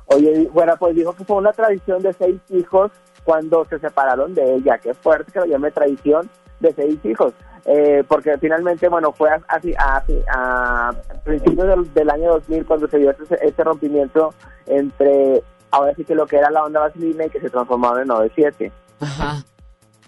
[0.07, 2.91] Oye, bueno, pues dijo que fue una tradición de seis hijos
[3.23, 4.77] cuando se separaron de ella.
[4.79, 7.33] Qué fuerte que lo llame tradición de seis hijos.
[7.65, 10.03] Eh, porque finalmente, bueno, fue a, a-
[10.33, 10.93] a- a
[11.23, 14.33] principios del, del año 2000 cuando se dio ese, ese rompimiento
[14.65, 18.07] entre, ahora sí que lo que era la onda vaselina y que se transformaba en
[18.07, 18.71] 97.
[19.01, 19.43] Ajá,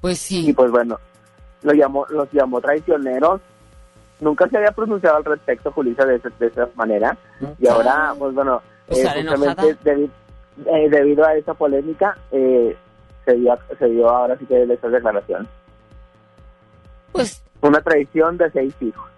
[0.02, 0.50] pues sí.
[0.50, 0.98] Y pues bueno,
[1.64, 3.42] lo llamó, los llamó traicioneros.
[4.20, 7.18] Nunca se había pronunciado al respecto, Julissa, de, esa- de esa manera.
[7.60, 10.10] Y ahora, pues bueno, Pues eh, justamente debi-
[10.66, 12.76] eh, debido a esa polémica, eh,
[13.26, 15.48] se, dio, se dio ahora sí que esa declaración.
[17.12, 19.10] Pues Una traición de seis hijos.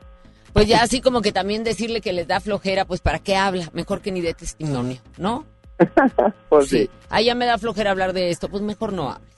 [0.54, 3.70] Pues ya así como que también decirle que les da flojera, pues ¿para qué habla?
[3.74, 5.46] Mejor que ni dé testimonio, ¿no?
[6.50, 6.90] Pues sí.
[7.10, 9.33] Ah, ya me da flojera hablar de esto, pues mejor no hables.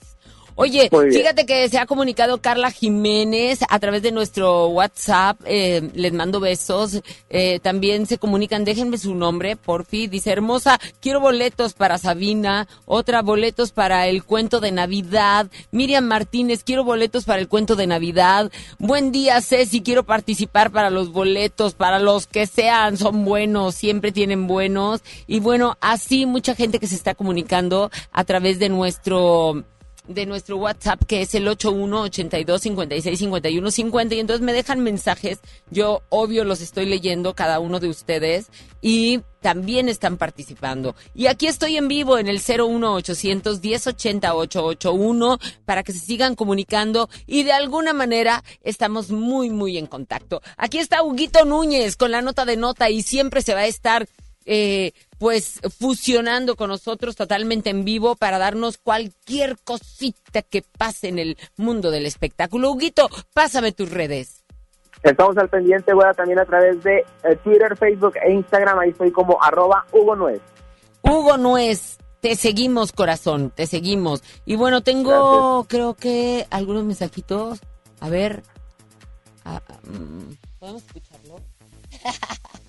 [0.58, 6.14] Oye, fíjate que se ha comunicado Carla Jiménez a través de nuestro WhatsApp, eh, les
[6.14, 11.98] mando besos, eh, también se comunican, déjenme su nombre, porfi, dice hermosa, quiero boletos para
[11.98, 17.76] Sabina, otra boletos para el cuento de Navidad, Miriam Martínez, quiero boletos para el cuento
[17.76, 23.26] de Navidad, buen día Ceci, quiero participar para los boletos, para los que sean, son
[23.26, 28.58] buenos, siempre tienen buenos, y bueno, así mucha gente que se está comunicando a través
[28.58, 29.66] de nuestro
[30.08, 34.80] de nuestro WhatsApp que es el 81 82 56 51 50 y entonces me dejan
[34.80, 35.40] mensajes.
[35.70, 38.48] Yo obvio los estoy leyendo cada uno de ustedes
[38.80, 40.96] y también están participando.
[41.14, 47.08] Y aquí estoy en vivo en el 01800 1080 881 para que se sigan comunicando
[47.26, 50.42] y de alguna manera estamos muy muy en contacto.
[50.56, 54.08] Aquí está Huguito Núñez con la nota de nota y siempre se va a estar
[54.46, 61.18] eh, pues fusionando con nosotros totalmente en vivo para darnos cualquier cosita que pase en
[61.18, 62.70] el mundo del espectáculo.
[62.70, 64.44] Huguito, pásame tus redes.
[65.02, 68.78] Estamos al pendiente, bueno, también a través de eh, Twitter, Facebook e Instagram.
[68.78, 70.40] Ahí estoy como arroba Hugo Nuez.
[71.02, 74.22] Hugo Nuez, te seguimos, corazón, te seguimos.
[74.44, 77.60] Y bueno, tengo, creo que algunos mensajitos.
[78.00, 78.42] A ver.
[79.44, 81.36] Ah, mm, ¿Podemos escucharlo?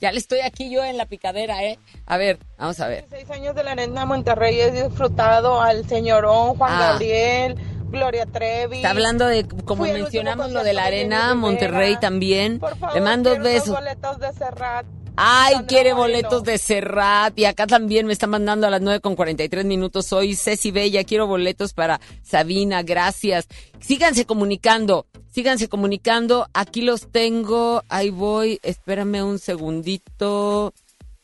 [0.00, 1.78] ya le estoy aquí yo en la picadera, ¿eh?
[2.06, 3.06] A ver, vamos a ver.
[3.10, 6.78] Seis años de la Arena Monterrey he disfrutado al señorón Juan Ah.
[6.92, 7.56] Gabriel,
[7.90, 8.76] Gloria Trevi.
[8.76, 12.58] Está hablando de, como mencionamos, lo de la arena, Monterrey también.
[12.58, 13.70] Por favor, Le mando besos.
[13.74, 14.84] boletos de Serrat.
[15.20, 17.36] Ay, quiere boletos de Serrat.
[17.36, 20.06] Y acá también me están mandando a las 9 con 43 minutos.
[20.06, 21.02] Soy Ceci Bella.
[21.02, 22.84] Quiero boletos para Sabina.
[22.84, 23.48] Gracias.
[23.80, 25.06] Síganse comunicando.
[25.28, 26.46] Síganse comunicando.
[26.54, 27.82] Aquí los tengo.
[27.88, 28.60] Ahí voy.
[28.62, 30.72] Espérame un segundito.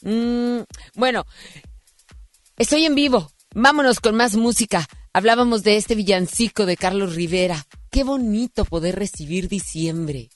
[0.03, 0.62] Mm,
[0.97, 1.24] bueno,
[2.57, 3.30] estoy en vivo.
[3.55, 4.88] Vámonos con más música.
[5.12, 7.64] Hablábamos de este villancico de Carlos Rivera.
[7.92, 10.30] Qué bonito poder recibir diciembre.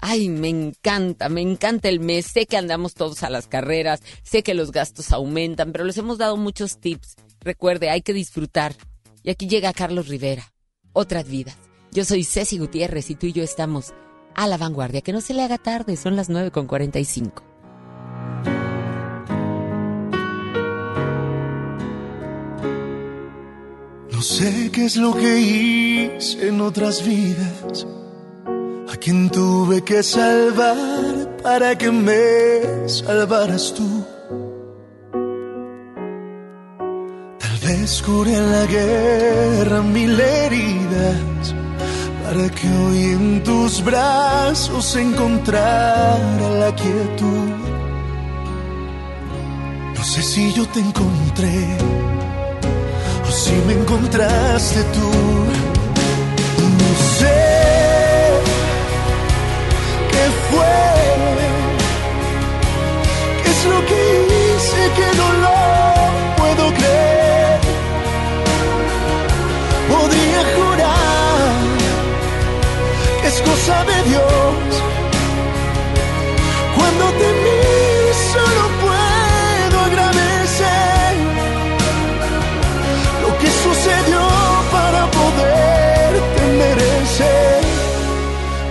[0.00, 2.26] Ay, me encanta, me encanta el mes.
[2.26, 6.18] Sé que andamos todos a las carreras, sé que los gastos aumentan, pero les hemos
[6.18, 7.16] dado muchos tips.
[7.40, 8.74] Recuerde, hay que disfrutar.
[9.22, 10.52] Y aquí llega Carlos Rivera.
[10.92, 11.56] Otras vidas.
[11.92, 13.94] Yo soy Ceci Gutiérrez y tú y yo estamos
[14.34, 15.00] a la vanguardia.
[15.00, 17.42] Que no se le haga tarde, son las 9 con 45.
[24.14, 27.86] No sé qué es lo que hice en otras vidas,
[28.92, 30.76] a quien tuve que salvar
[31.42, 34.04] para que me salvaras tú.
[37.38, 41.54] Tal vez curé en la guerra mil heridas,
[42.24, 47.50] para que hoy en tus brazos encontrara la quietud.
[49.96, 51.78] No sé si yo te encontré
[53.26, 55.10] o si me encontraste tú.
[56.78, 57.63] No sé
[63.42, 64.00] qué es lo que
[64.32, 65.56] hice que no lo
[66.40, 67.58] puedo creer.
[69.88, 71.52] Podría jurar
[73.20, 74.70] que es cosa de Dios.
[76.76, 77.84] Cuando te miro
[78.34, 81.14] solo puedo agradecer
[83.22, 84.20] lo que sucedió
[84.72, 87.60] para poderte merecer,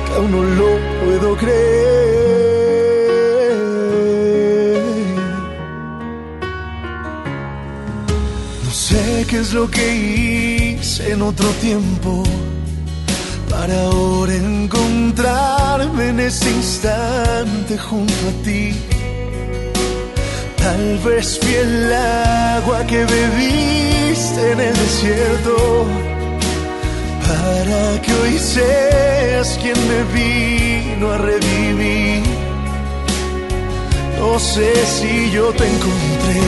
[0.06, 0.73] que aún no lo
[1.24, 2.84] puedo creer.
[8.64, 12.24] No sé qué es lo que hice en otro tiempo
[13.50, 18.74] para ahora encontrarme en este instante junto a ti.
[20.58, 26.12] Tal vez fui el agua que bebiste en el desierto
[27.28, 32.24] para que hoy seas quien me vino a revivir.
[34.20, 36.42] No sé si yo te encontré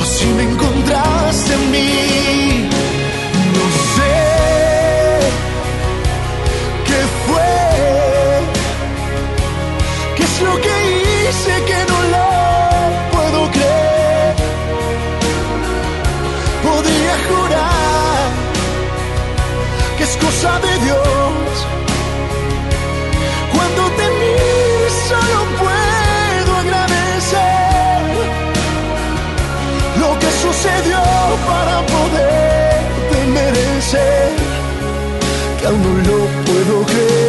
[0.00, 2.68] o si me encontraste en mí.
[3.56, 4.16] No sé
[6.88, 7.54] qué fue,
[10.16, 10.74] qué es lo que
[11.28, 12.28] hice que no lo
[13.14, 14.34] puedo creer.
[16.62, 17.75] Podría jurar
[20.42, 21.66] de Dios.
[23.54, 28.02] Cuando te miro solo puedo agradecer
[29.98, 31.00] lo que sucedió
[31.48, 34.32] para poderte merecer,
[35.58, 37.25] que aún no lo puedo creer.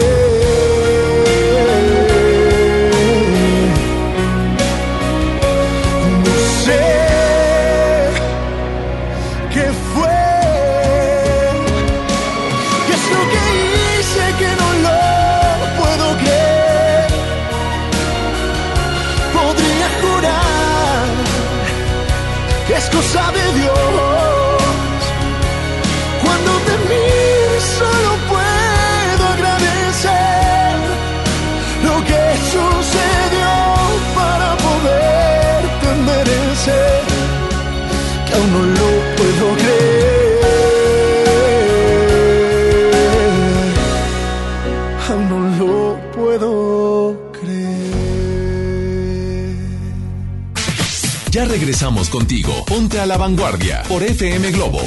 [51.60, 52.53] Regresamos contigo.
[52.68, 54.80] Ponte a la vanguardia por FM Globo.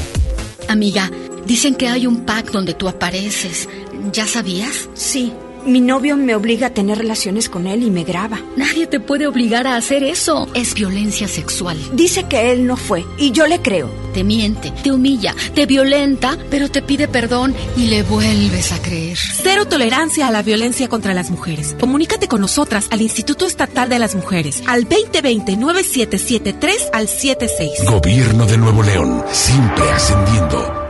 [0.69, 1.11] Amiga,
[1.45, 3.69] dicen que hay un pack donde tú apareces.
[4.13, 4.89] ¿Ya sabías?
[4.95, 5.33] Sí.
[5.67, 8.39] Mi novio me obliga a tener relaciones con él y me graba.
[8.57, 10.47] Nadie te puede obligar a hacer eso.
[10.55, 11.77] Es violencia sexual.
[11.93, 13.91] Dice que él no fue y yo le creo.
[14.13, 19.17] Te miente, te humilla, te violenta, pero te pide perdón y le vuelves a creer.
[19.43, 21.77] Cero tolerancia a la violencia contra las mujeres.
[21.79, 27.85] Comunícate con nosotras al Instituto Estatal de las Mujeres al 2020-9773 al 76.
[27.87, 30.90] Gobierno de Nuevo León, siempre ascendiendo.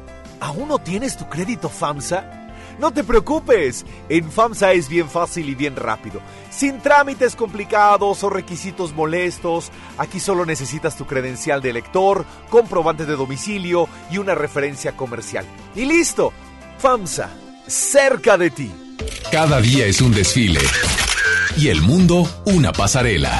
[0.41, 2.25] ¿Aún no tienes tu crédito FAMSA?
[2.79, 6.19] No te preocupes, en FAMSA es bien fácil y bien rápido.
[6.49, 13.15] Sin trámites complicados o requisitos molestos, aquí solo necesitas tu credencial de lector, comprobante de
[13.15, 15.45] domicilio y una referencia comercial.
[15.75, 16.33] Y listo,
[16.79, 17.29] FAMSA,
[17.67, 18.71] cerca de ti.
[19.31, 20.61] Cada día es un desfile
[21.55, 23.39] y el mundo una pasarela.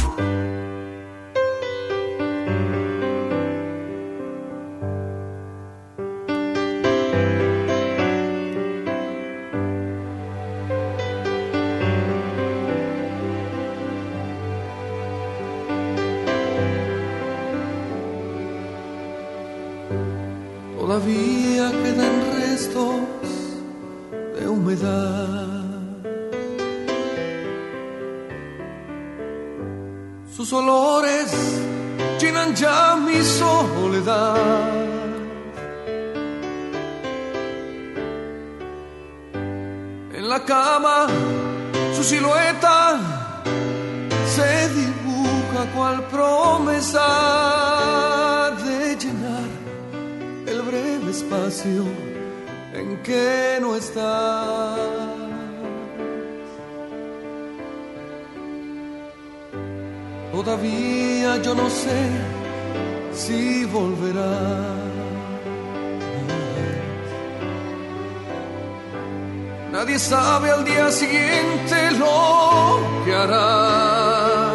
[70.91, 74.53] siguiente lo que harás.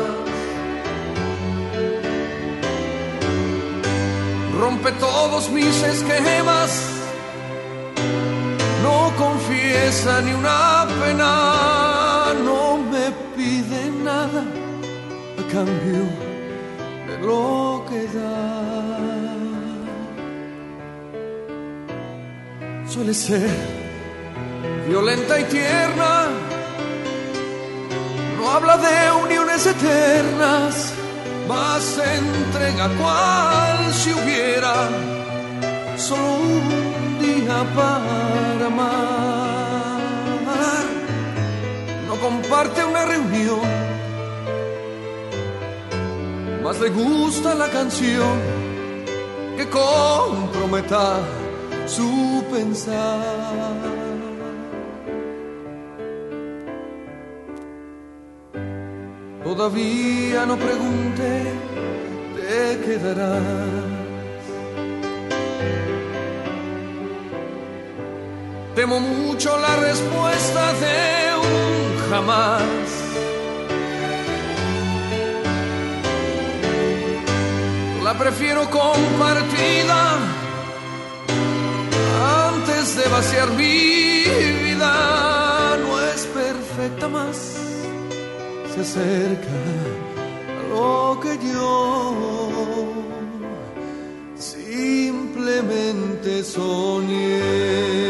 [4.59, 6.71] Rompe todos mis esquemas,
[8.83, 14.43] no confiesa ni una pena, no me pide nada
[15.41, 16.05] a cambio
[17.09, 18.67] de lo que da.
[22.89, 23.76] Suele ser
[24.89, 26.29] violenta y tierna.
[28.39, 30.93] No habla de uniones eternas,
[31.49, 34.89] más se entrega cual si hubiera
[35.97, 39.97] solo un día para amar.
[42.07, 43.61] No comparte una reunión,
[46.63, 48.41] más le gusta la canción
[49.57, 51.19] que comprometa
[51.87, 54.06] su pensar.
[59.47, 61.45] Todavía no pregunté,
[62.35, 63.43] te quedarás.
[68.75, 70.99] Temo mucho la respuesta de
[71.47, 72.63] un jamás.
[78.03, 80.19] La prefiero compartida
[82.49, 84.25] antes de vaciar mi
[84.65, 85.77] vida.
[85.85, 87.76] No es perfecta más
[88.77, 89.57] se acerca
[90.59, 92.13] a lo que yo
[94.37, 98.06] simplemente soñé.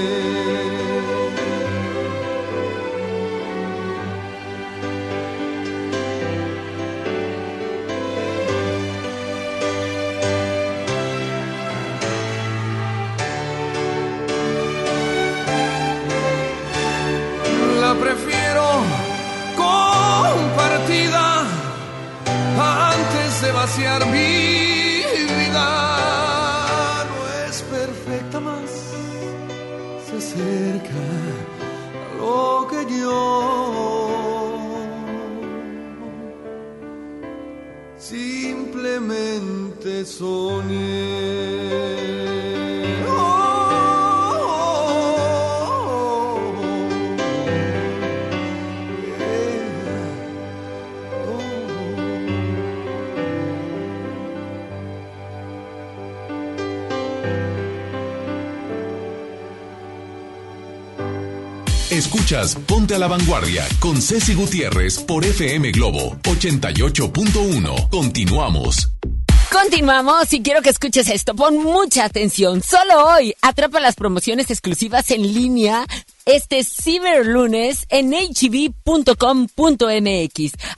[23.77, 25.03] Vaciar mi
[25.39, 25.68] vida.
[27.11, 27.16] No
[27.47, 28.70] es perfecta más,
[30.07, 31.01] se acerca
[32.01, 33.22] a lo que yo
[37.99, 40.95] simplemente soñé.
[62.66, 67.89] Ponte a la Vanguardia con Ceci Gutiérrez por FM Globo 88.1.
[67.89, 68.91] Continuamos.
[69.53, 71.37] Continuamos y quiero que escuches esto.
[71.37, 72.62] Pon mucha atención.
[72.62, 75.87] Solo hoy atrapa las promociones exclusivas en línea
[76.27, 79.16] este ciberlunes en hb.com.mx.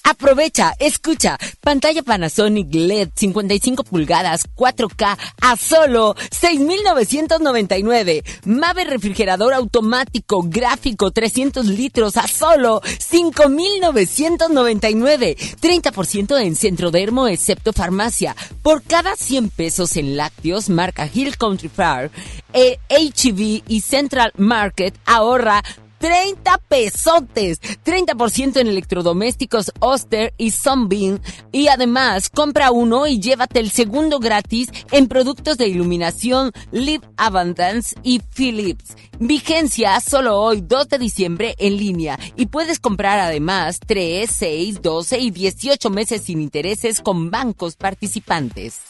[0.05, 8.23] Aprovecha, escucha, pantalla Panasonic LED 55 pulgadas 4K a solo 6,999.
[8.45, 15.37] Mave refrigerador automático gráfico 300 litros a solo 5,999.
[15.61, 18.37] 30% en Centrodermo excepto farmacia.
[18.63, 22.11] Por cada 100 pesos en lácteos marca Hill Country Fair,
[22.53, 24.95] eh, HB y Central Market
[25.39, 25.63] ahorra
[25.99, 31.19] 30 pesotes, 30% en electrodomésticos Oster y Sunbeam
[31.51, 37.97] y además compra uno y llévate el segundo gratis en productos de iluminación Live Abundance
[38.05, 38.97] y Philips.
[39.19, 45.19] Vigencia solo hoy 2 de diciembre en línea y puedes comprar además 3, 6, 12
[45.19, 48.83] y 18 meses sin intereses con bancos participantes.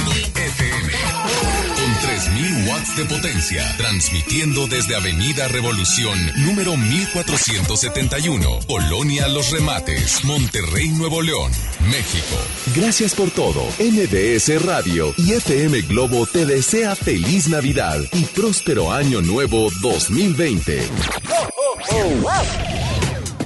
[2.61, 11.21] 3000 watts de potencia, transmitiendo desde Avenida Revolución, número 1471, Colonia Los Remates, Monterrey, Nuevo
[11.21, 11.51] León,
[11.89, 12.35] México.
[12.75, 13.63] Gracias por todo.
[13.79, 20.81] MBS Radio y FM Globo te desea feliz Navidad y próspero año nuevo 2020.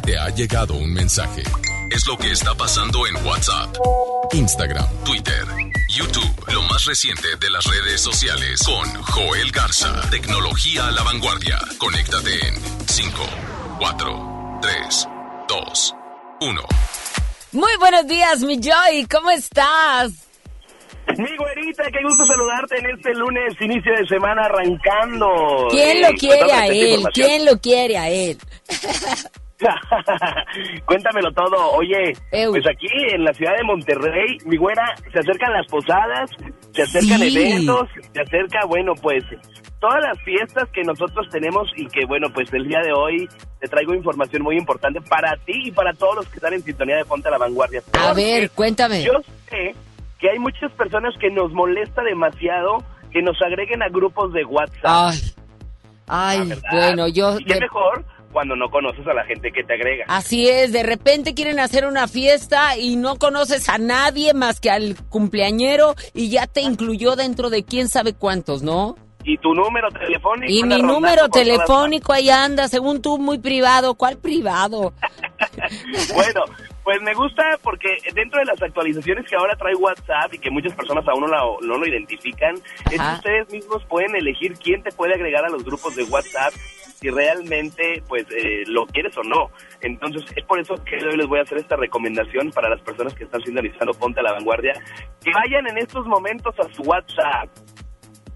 [0.03, 1.43] Te ha llegado un mensaje.
[1.91, 3.75] Es lo que está pasando en WhatsApp,
[4.33, 5.45] Instagram, Twitter,
[5.89, 10.09] YouTube, lo más reciente de las redes sociales con Joel Garza.
[10.09, 11.57] Tecnología a la vanguardia.
[11.77, 12.55] Conéctate en
[12.88, 13.21] 5,
[13.79, 15.07] 4, 3,
[15.47, 15.95] 2,
[16.41, 16.61] 1.
[17.51, 20.11] Muy buenos días, mi Joy, ¿cómo estás?
[21.17, 25.67] Mi güerita, qué gusto saludarte en este lunes, inicio de semana arrancando.
[25.69, 27.03] ¿Quién lo quiere a él?
[27.13, 28.38] ¿Quién lo quiere a él?
[30.86, 31.72] Cuéntamelo todo.
[31.74, 36.30] Oye, pues aquí en la ciudad de Monterrey, mi güera, se acercan las posadas,
[36.72, 37.38] se acercan Sí.
[37.38, 39.24] eventos, se acerca, bueno, pues
[39.80, 43.28] todas las fiestas que nosotros tenemos y que, bueno, pues el día de hoy
[43.60, 46.97] te traigo información muy importante para ti y para todos los que están en sintonía
[46.97, 47.82] de Ponte a la Vanguardia.
[47.99, 49.03] A ver, cuéntame.
[49.03, 49.14] Yo
[49.49, 49.76] sé
[50.20, 52.78] que hay muchas personas que nos molesta demasiado
[53.12, 54.84] que nos agreguen a grupos de WhatsApp.
[54.84, 55.22] Ay,
[56.08, 57.39] ay, bueno, yo...
[57.39, 58.03] Y qué mejor
[58.36, 60.03] cuando no conoces a la gente que te agrega.
[60.09, 64.69] Así es, de repente quieren hacer una fiesta y no conoces a nadie más que
[64.69, 68.97] al cumpleañero y ya te incluyó dentro de quién sabe cuántos, ¿no?
[69.28, 70.51] Y tu número telefónico.
[70.51, 73.95] Y mi número telefónico ahí anda, según tú, muy privado.
[73.95, 74.93] ¿Cuál privado?
[76.13, 76.43] Bueno,
[76.84, 80.73] pues me gusta porque dentro de las actualizaciones que ahora trae WhatsApp y que muchas
[80.73, 83.15] personas aún no lo, no lo identifican, es que Ajá.
[83.15, 86.53] ustedes mismos pueden elegir quién te puede agregar a los grupos de WhatsApp
[86.99, 89.49] si realmente pues eh, lo quieres o no.
[89.82, 93.13] Entonces es por eso que hoy les voy a hacer esta recomendación para las personas
[93.13, 94.73] que están sintonizando Ponte a la Vanguardia,
[95.23, 97.49] que vayan en estos momentos a su WhatsApp.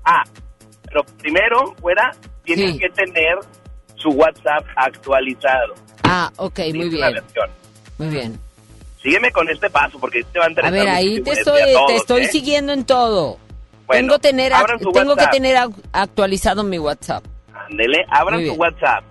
[0.04, 0.24] Ah,
[0.90, 2.12] pero primero, fuera,
[2.44, 2.80] tienen Sí.
[2.80, 3.38] que tener
[3.96, 5.76] su WhatsApp actualizado.
[6.04, 7.50] Ah, ok, muy bien, versión.
[7.98, 8.40] muy bien.
[9.02, 10.74] Sígueme con este paso porque te va a A interesar.
[10.74, 12.28] ver, ahí te este estoy, a te estoy ¿eh?
[12.28, 13.38] siguiendo en todo.
[13.88, 14.52] Bueno, tengo tener,
[14.94, 17.24] tengo que tener ac- actualizado mi WhatsApp.
[17.70, 18.54] Ándele, abran su.
[18.54, 19.04] WhatsApp.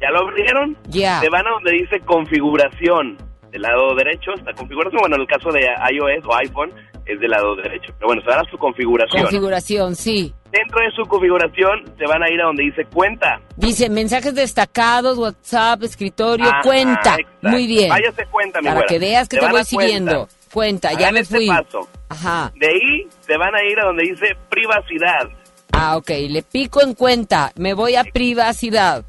[0.00, 0.76] ¿Ya lo abrieron?
[0.88, 1.20] Ya.
[1.20, 3.16] Se van a donde dice configuración.
[3.50, 5.00] Del lado derecho está configuración.
[5.00, 5.60] Bueno, en el caso de
[5.92, 6.72] iOS o iPhone
[7.06, 7.92] es del lado derecho.
[7.98, 9.22] Pero bueno, se van a su configuración.
[9.22, 10.34] Configuración, sí.
[10.54, 13.40] Dentro de su configuración se van a ir a donde dice cuenta.
[13.56, 17.16] Dice mensajes destacados, WhatsApp, escritorio, Ajá, cuenta.
[17.16, 17.48] exacto.
[17.48, 17.88] Muy bien.
[17.88, 19.68] Váyase cuenta, mi Para que veas que te voy cuenta.
[19.68, 20.28] siguiendo.
[20.52, 21.48] Cuenta, ya me este fui.
[21.48, 21.88] paso.
[22.08, 22.52] Ajá.
[22.54, 25.28] De ahí se van a ir a donde dice privacidad.
[25.72, 26.10] Ah, ok.
[26.28, 27.50] Le pico en cuenta.
[27.56, 29.04] Me voy a privacidad.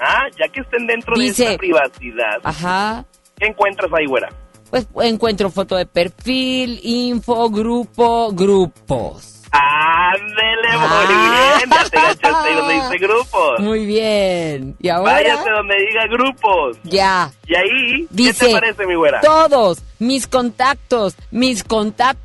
[0.00, 3.04] Ah, ya que estén dentro Dice- de esta privacidad, Ajá.
[3.38, 4.30] ¿qué encuentras ahí, güera?
[4.70, 9.41] Pues encuentro foto de perfil, info, grupo, grupos.
[9.52, 11.58] Ándele, muy Ah.
[11.58, 11.70] bien.
[11.70, 13.60] Ya te gachaste donde dice grupos.
[13.60, 14.76] Muy bien.
[14.80, 15.12] ¿Y ahora?
[15.12, 16.78] Váyase donde diga grupos.
[16.84, 17.30] Ya.
[17.46, 19.20] Y ahí, Dice, ¿qué te parece, mi güera?
[19.20, 22.18] Todos, mis contactos, mis contact,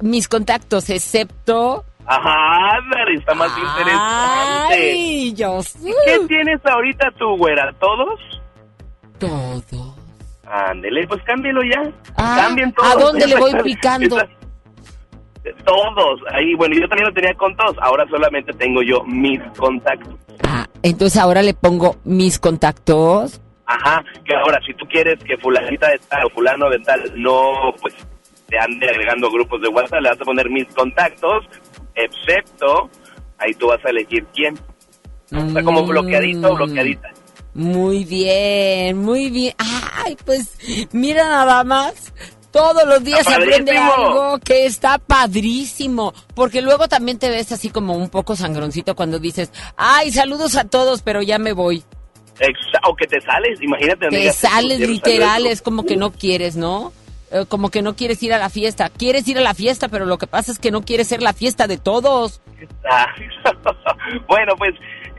[0.00, 1.84] mis contactos, excepto...
[2.04, 4.74] Ajá, ándale, está más interesante.
[4.74, 5.60] Ay, yo.
[5.84, 7.72] ¿Y qué tienes ahorita tú, güera?
[7.78, 8.18] ¿Todos?
[9.20, 9.94] Todos.
[10.44, 11.80] Ándele, pues cámbielo ya.
[12.16, 12.90] Ah, Cambien todos.
[12.92, 14.16] ¿a dónde le voy picando?
[15.64, 16.20] Todos.
[16.32, 17.76] Ahí, bueno, yo también lo tenía con todos.
[17.80, 20.14] Ahora solamente tengo yo mis contactos.
[20.44, 23.40] Ah, entonces ahora le pongo mis contactos.
[23.66, 27.74] Ajá, que ahora si tú quieres que fulanita de tal o fulano de tal no,
[27.80, 27.94] pues
[28.48, 31.46] te ande agregando grupos de WhatsApp, le vas a poner mis contactos,
[31.94, 32.90] excepto,
[33.38, 34.58] ahí tú vas a elegir quién.
[35.24, 37.10] Sea, como bloqueadito o bloqueadita.
[37.54, 39.54] Muy bien, muy bien.
[40.04, 40.58] Ay, pues
[40.92, 42.12] mira nada más.
[42.52, 46.12] Todos los días se aprende algo que está padrísimo.
[46.34, 50.64] Porque luego también te ves así como un poco sangroncito cuando dices, ay, saludos a
[50.64, 51.82] todos, pero ya me voy.
[52.38, 54.08] Exa- o que te sales, imagínate.
[54.08, 56.92] Te sales literal, es como que no quieres, ¿no?
[57.30, 58.90] Eh, Como que no quieres ir a la fiesta.
[58.90, 61.32] Quieres ir a la fiesta, pero lo que pasa es que no quieres ser la
[61.32, 62.40] fiesta de todos.
[64.28, 64.72] Bueno, pues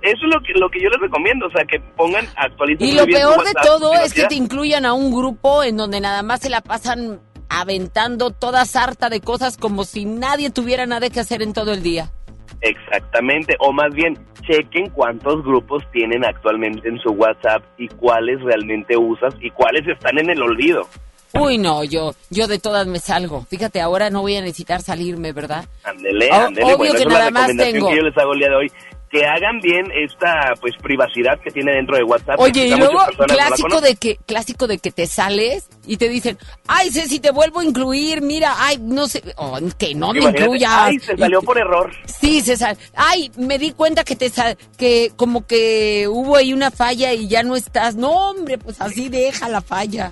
[0.03, 2.91] eso es lo que, lo que yo les recomiendo, o sea, que pongan, actualicen Y
[2.91, 6.21] lo peor de WhatsApp, todo es que te incluyan a un grupo en donde nada
[6.23, 11.21] más se la pasan aventando toda sarta de cosas como si nadie tuviera nada que
[11.21, 12.11] hacer en todo el día.
[12.59, 18.97] Exactamente, o más bien, chequen cuántos grupos tienen actualmente en su WhatsApp y cuáles realmente
[18.97, 20.85] usas y cuáles están en el olvido.
[21.33, 23.43] Uy, no, yo, yo de todas me salgo.
[23.49, 25.65] Fíjate, ahora no voy a necesitar salirme, ¿verdad?
[25.83, 27.89] Ándele, ándele, obvio bueno, que es nada más recomendación tengo.
[27.89, 28.71] que yo les hago el día de hoy.
[29.13, 32.39] Que hagan bien esta pues privacidad que tiene dentro de WhatsApp.
[32.39, 36.39] Oye, y luego no clásico de que clásico de que te sales y te dicen,
[36.67, 40.71] "Ay, Ceci, te vuelvo a incluir, mira, ay, no sé, oh, que no me incluyas."
[40.73, 41.91] Ay, se salió Y- por error.
[42.07, 42.75] Sí, César.
[42.95, 47.27] Ay, me di cuenta que te sal- que como que hubo ahí una falla y
[47.27, 47.93] ya no estás.
[47.95, 50.11] No, hombre, pues así deja la falla.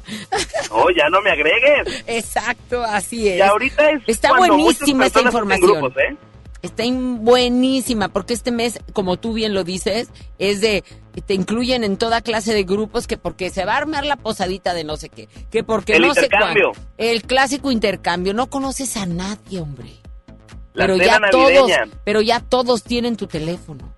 [0.70, 2.04] No, ya no me agregues.
[2.08, 3.38] Exacto, así es.
[3.40, 5.72] Y ahorita es Está buenísima esta información.
[5.80, 6.16] grupos, ¿eh?
[6.62, 10.84] Está buenísima porque este mes, como tú bien lo dices, es de
[11.26, 14.74] te incluyen en toda clase de grupos que porque se va a armar la posadita
[14.74, 16.72] de no sé qué, que porque El no sé cuánto.
[16.98, 19.90] El clásico intercambio, no conoces a nadie, hombre.
[20.74, 21.72] La pero ya todos,
[22.06, 23.94] pero ya todos tienen tu teléfono.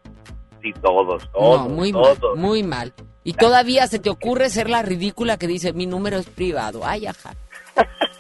[0.61, 2.19] Sí, todos, todos, no, muy todos.
[2.19, 2.93] mal, muy mal.
[3.25, 6.81] Y todavía se te ocurre ser la ridícula que dice, mi número es privado.
[6.85, 7.35] Ay, ajá.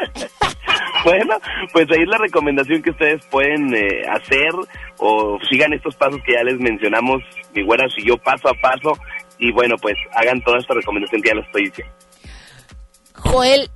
[1.13, 1.35] Bueno,
[1.73, 4.51] pues ahí es la recomendación que ustedes pueden eh, hacer
[4.97, 7.21] o sigan estos pasos que ya les mencionamos,
[7.53, 8.97] mi güera siguió paso a paso
[9.37, 11.93] y bueno, pues hagan toda esta recomendación que ya les estoy diciendo.
[13.15, 13.69] Joel,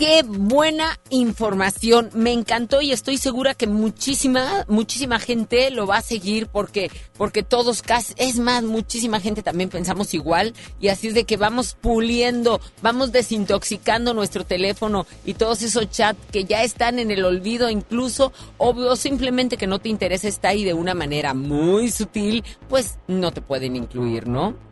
[0.00, 2.08] qué buena información.
[2.14, 7.42] Me encantó y estoy segura que muchísima, muchísima gente lo va a seguir porque, porque
[7.42, 11.76] todos casi, es más, muchísima gente también pensamos igual y así es de que vamos
[11.78, 17.68] puliendo, vamos desintoxicando nuestro teléfono y todos esos chats que ya están en el olvido
[17.68, 22.96] incluso, obvio, simplemente que no te interesa está ahí de una manera muy sutil, pues
[23.06, 24.69] no te pueden incluir, ¿no?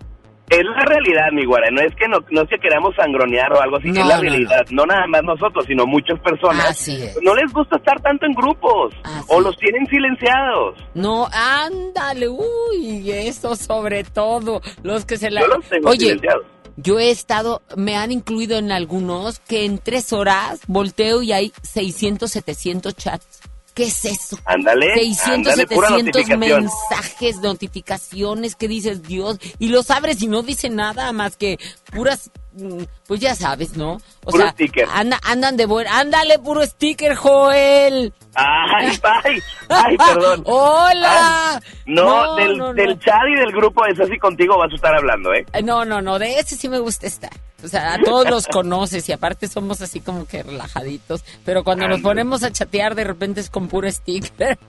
[0.50, 3.60] Es la realidad, mi guara, no es que no, no es que queramos sangronear o
[3.60, 4.86] algo así, No, es la no, realidad, no.
[4.86, 6.70] nada más nosotros, sino muchas personas.
[6.70, 7.18] Así es.
[7.22, 8.94] No les gusta estar tanto en grupos
[9.28, 10.76] o los tienen silenciados.
[10.94, 15.40] No, ándale, uy, eso sobre todo, los que se la...
[15.42, 16.44] Yo los tengo Oye, silenciados.
[16.76, 21.52] yo he estado, me han incluido en algunos que en tres horas volteo y hay
[21.62, 23.40] 600, 700 chats.
[23.78, 24.36] ¿Qué es eso?
[24.44, 26.64] Ándale, 600, ándale, pura 700 notificación.
[26.64, 31.60] mensajes, notificaciones que dices, Dios, y los abres y no dice nada más que
[31.94, 33.92] puras, mm, pues ya sabes, ¿no?
[34.24, 34.88] O Puro sea, sticker.
[34.92, 38.12] anda- andan de buen, ándale, puro sticker, Joel.
[38.34, 40.42] Ay, ay, ay, perdón.
[40.46, 41.54] Hola.
[41.54, 42.74] Ay, no, No, del, no, no.
[42.74, 45.32] del chat y del grupo es así contigo vas a estar hablando.
[45.34, 47.30] Eh, No, no, no, de ese sí me gusta estar.
[47.62, 51.24] O sea, a todos los conoces y aparte somos así como que relajaditos.
[51.44, 54.58] Pero cuando nos ponemos a chatear, de repente es con puro sticker.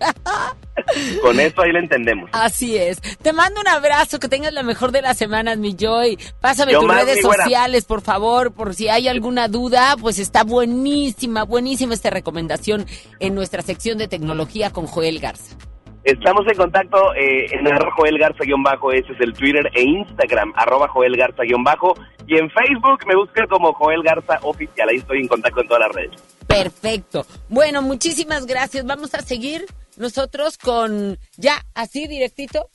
[1.22, 2.30] Con eso ahí lo entendemos.
[2.34, 3.00] Así es.
[3.22, 6.18] Te mando un abrazo, que tengas la mejor de las semanas, mi Joy.
[6.40, 10.44] Pásame Yo tus más, redes sociales, por favor, por si hay alguna duda, pues está
[10.44, 12.88] buenísima, buenísima esta recomendación
[13.20, 15.56] en nuestra sección de tecnología con Joel Garza.
[16.04, 21.18] Estamos en contacto eh, en Joel Garza-bajo, ese es el Twitter e Instagram, arroba Joel
[21.18, 21.94] Garza-bajo,
[22.26, 25.88] y en Facebook me buscan como Joel Garza Oficial, ahí estoy en contacto en todas
[25.88, 26.22] las redes.
[26.48, 27.26] Perfecto.
[27.50, 28.86] Bueno, muchísimas gracias.
[28.86, 29.66] Vamos a seguir
[29.98, 32.70] nosotros con, ya así directito,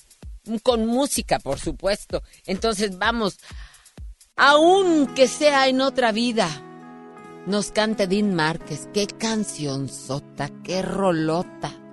[0.63, 2.23] con música, por supuesto.
[2.47, 3.41] Entonces vamos,
[4.37, 6.49] aunque sea en otra vida,
[7.47, 8.89] nos canta Dean Márquez.
[8.93, 11.84] Qué canción sota, qué rolota.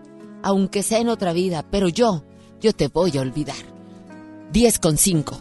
[0.44, 2.24] Aunque sea en otra vida, pero yo,
[2.60, 3.56] yo te voy a olvidar.
[4.52, 5.38] 10 con 5.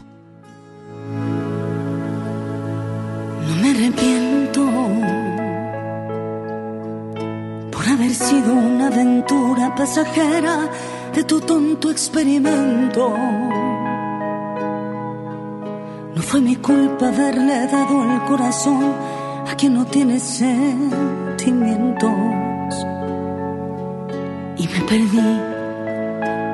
[3.48, 4.60] No me arrepiento
[7.72, 10.70] por haber sido una aventura pasajera
[11.14, 13.16] de tu tonto experimento.
[16.14, 18.94] No fue mi culpa haberle dado el corazón
[19.48, 22.10] a quien no tiene sentimientos.
[24.62, 25.28] Y me perdí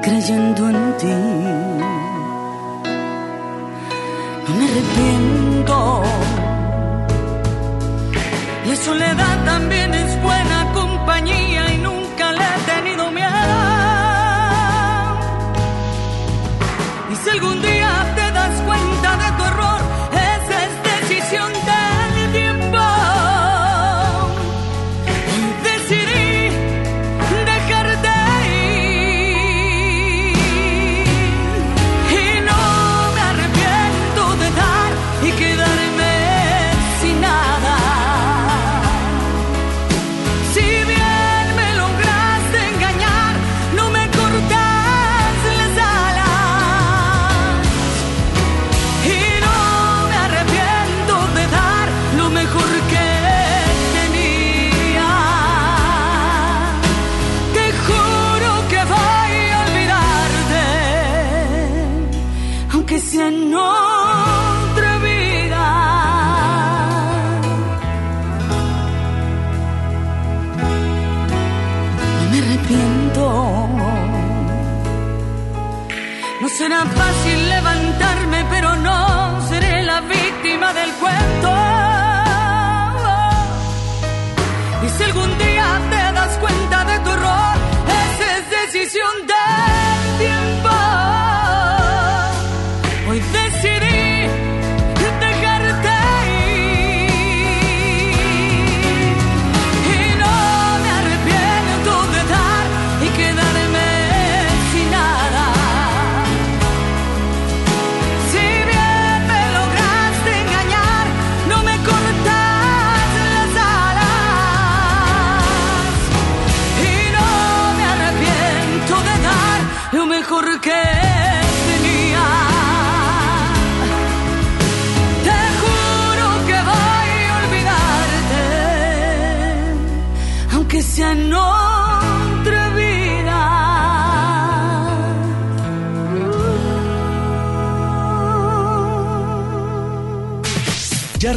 [0.04, 1.14] creyendo en ti.
[4.44, 5.76] No me arrepiento.
[8.68, 13.52] La soledad también es buena compañía y nunca le he tenido miedo.
[17.11, 17.86] Y si algún día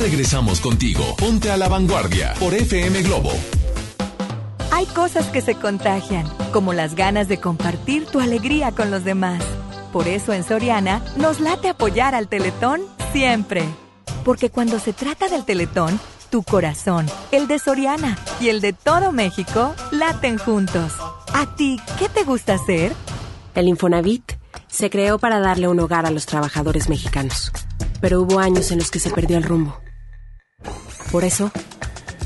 [0.10, 1.04] regresamos contigo.
[1.18, 3.32] Ponte a la vanguardia por FM Globo.
[4.72, 9.44] Hay cosas que se contagian, como las ganas de compartir tu alegría con los demás.
[9.94, 12.82] Por eso en Soriana nos late apoyar al Teletón
[13.14, 13.64] siempre.
[14.26, 16.00] Porque cuando se trata del Teletón,
[16.32, 20.94] tu corazón, el de Soriana y el de todo México laten juntos.
[21.34, 22.94] ¿A ti qué te gusta hacer?
[23.54, 24.32] El Infonavit
[24.68, 27.52] se creó para darle un hogar a los trabajadores mexicanos,
[28.02, 29.78] pero hubo años en los que se perdió el rumbo.
[31.12, 31.52] Por eso,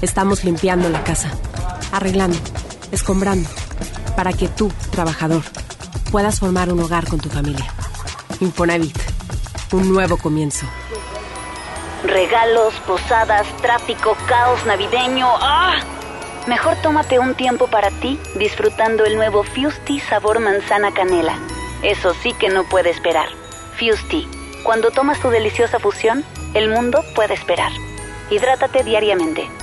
[0.02, 1.32] estamos limpiando la casa,
[1.94, 2.38] arreglando,
[2.92, 3.48] escombrando,
[4.18, 5.42] para que tú, trabajador,
[6.12, 7.66] puedas formar un hogar con tu familia.
[8.42, 8.98] Infonavit,
[9.72, 10.66] un nuevo comienzo.
[12.04, 15.28] Regalos, posadas, tráfico, caos navideño.
[15.40, 15.80] ¡Ah!
[16.48, 21.40] Mejor tómate un tiempo para ti disfrutando el nuevo Fusti sabor manzana canela.
[21.84, 23.30] Eso sí que no puede esperar.
[23.80, 24.28] Fusti,
[24.64, 27.72] cuando tomas tu deliciosa fusión, el mundo puede esperar.
[28.30, 29.63] Hidrátate diariamente.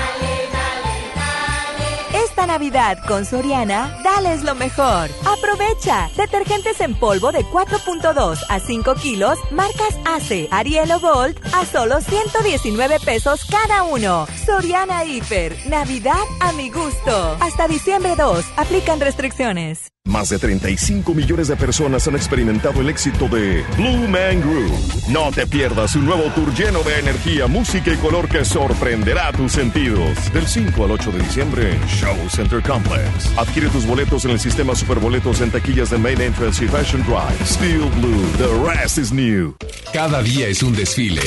[2.51, 5.09] Navidad con Soriana, dales lo mejor.
[5.25, 6.09] Aprovecha.
[6.17, 12.01] Detergentes en polvo de 4.2 a 5 kilos, marcas ACE, Ariel o Gold, a solo
[12.01, 14.27] 119 pesos cada uno.
[14.45, 15.55] Soriana Hiper.
[15.69, 17.37] Navidad a mi gusto.
[17.39, 18.43] Hasta diciembre 2.
[18.57, 19.87] Aplican restricciones.
[20.05, 24.73] Más de 35 millones de personas han experimentado el éxito de Blue Man Group.
[25.09, 29.51] No te pierdas un nuevo tour lleno de energía, música y color que sorprenderá tus
[29.51, 30.33] sentidos.
[30.33, 33.31] Del 5 al 8 de diciembre Show Center Complex.
[33.37, 37.45] Adquiere tus boletos en el sistema Superboletos en taquillas de Main Entrance y Fashion Drive.
[37.45, 39.55] Steel Blue, the rest is new.
[39.93, 41.21] Cada día es un desfile.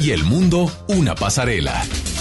[0.00, 1.82] Y el mundo una pasarela.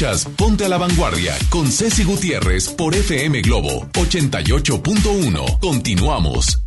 [0.00, 5.60] Ponte a la Vanguardia con Ceci Gutiérrez por FM Globo 88.1.
[5.60, 6.58] Continuamos.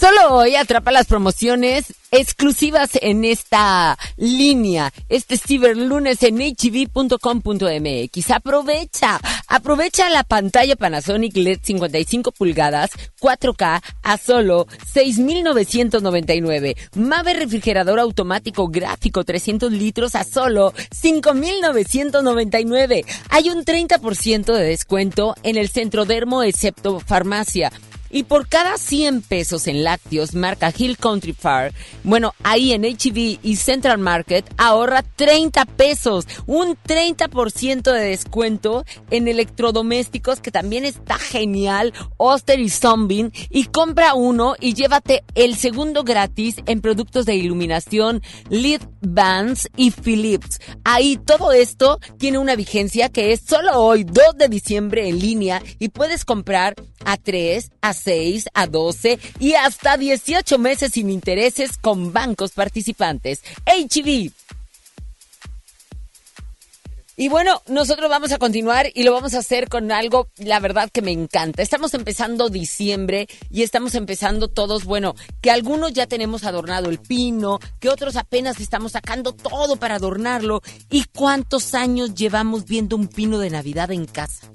[0.00, 8.30] Solo hoy atrapa las promociones exclusivas en esta línea, este ciberlunes en hv.com.mx.
[8.30, 9.20] Aprovecha,
[9.52, 16.74] aprovecha la pantalla Panasonic LED 55 pulgadas 4K a solo 6,999.
[16.96, 23.04] Mave refrigerador automático gráfico 300 litros a solo 5,999.
[23.28, 27.70] Hay un 30% de descuento en el centro dermo excepto farmacia.
[28.12, 31.72] Y por cada 100 pesos en lácteos marca Hill Country Far,
[32.04, 39.28] bueno, ahí en HB y Central Market ahorra 30 pesos, un 30% de descuento en
[39.28, 46.04] electrodomésticos que también está genial, Oster y Zombie y compra uno y llévate el segundo
[46.04, 50.60] gratis en productos de iluminación, LED Bands y Philips.
[50.84, 55.62] Ahí todo esto tiene una vigencia que es solo hoy, 2 de diciembre en línea
[55.78, 56.74] y puedes comprar
[57.04, 63.42] a 3, a 6, a 12 y hasta 18 meses sin intereses con bancos participantes.
[63.66, 64.30] HB.
[67.14, 70.88] Y bueno, nosotros vamos a continuar y lo vamos a hacer con algo, la verdad
[70.90, 71.62] que me encanta.
[71.62, 77.60] Estamos empezando diciembre y estamos empezando todos, bueno, que algunos ya tenemos adornado el pino,
[77.80, 80.62] que otros apenas estamos sacando todo para adornarlo.
[80.90, 84.48] ¿Y cuántos años llevamos viendo un pino de Navidad en casa?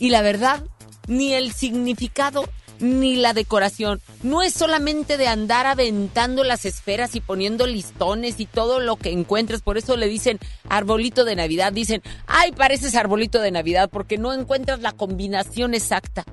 [0.00, 0.64] Y la verdad,
[1.06, 2.44] ni el significado
[2.82, 4.00] ni la decoración.
[4.22, 9.12] No es solamente de andar aventando las esferas y poniendo listones y todo lo que
[9.12, 9.62] encuentres.
[9.62, 10.38] Por eso le dicen
[10.68, 11.72] arbolito de Navidad.
[11.72, 16.24] Dicen, ay, pareces arbolito de Navidad porque no encuentras la combinación exacta.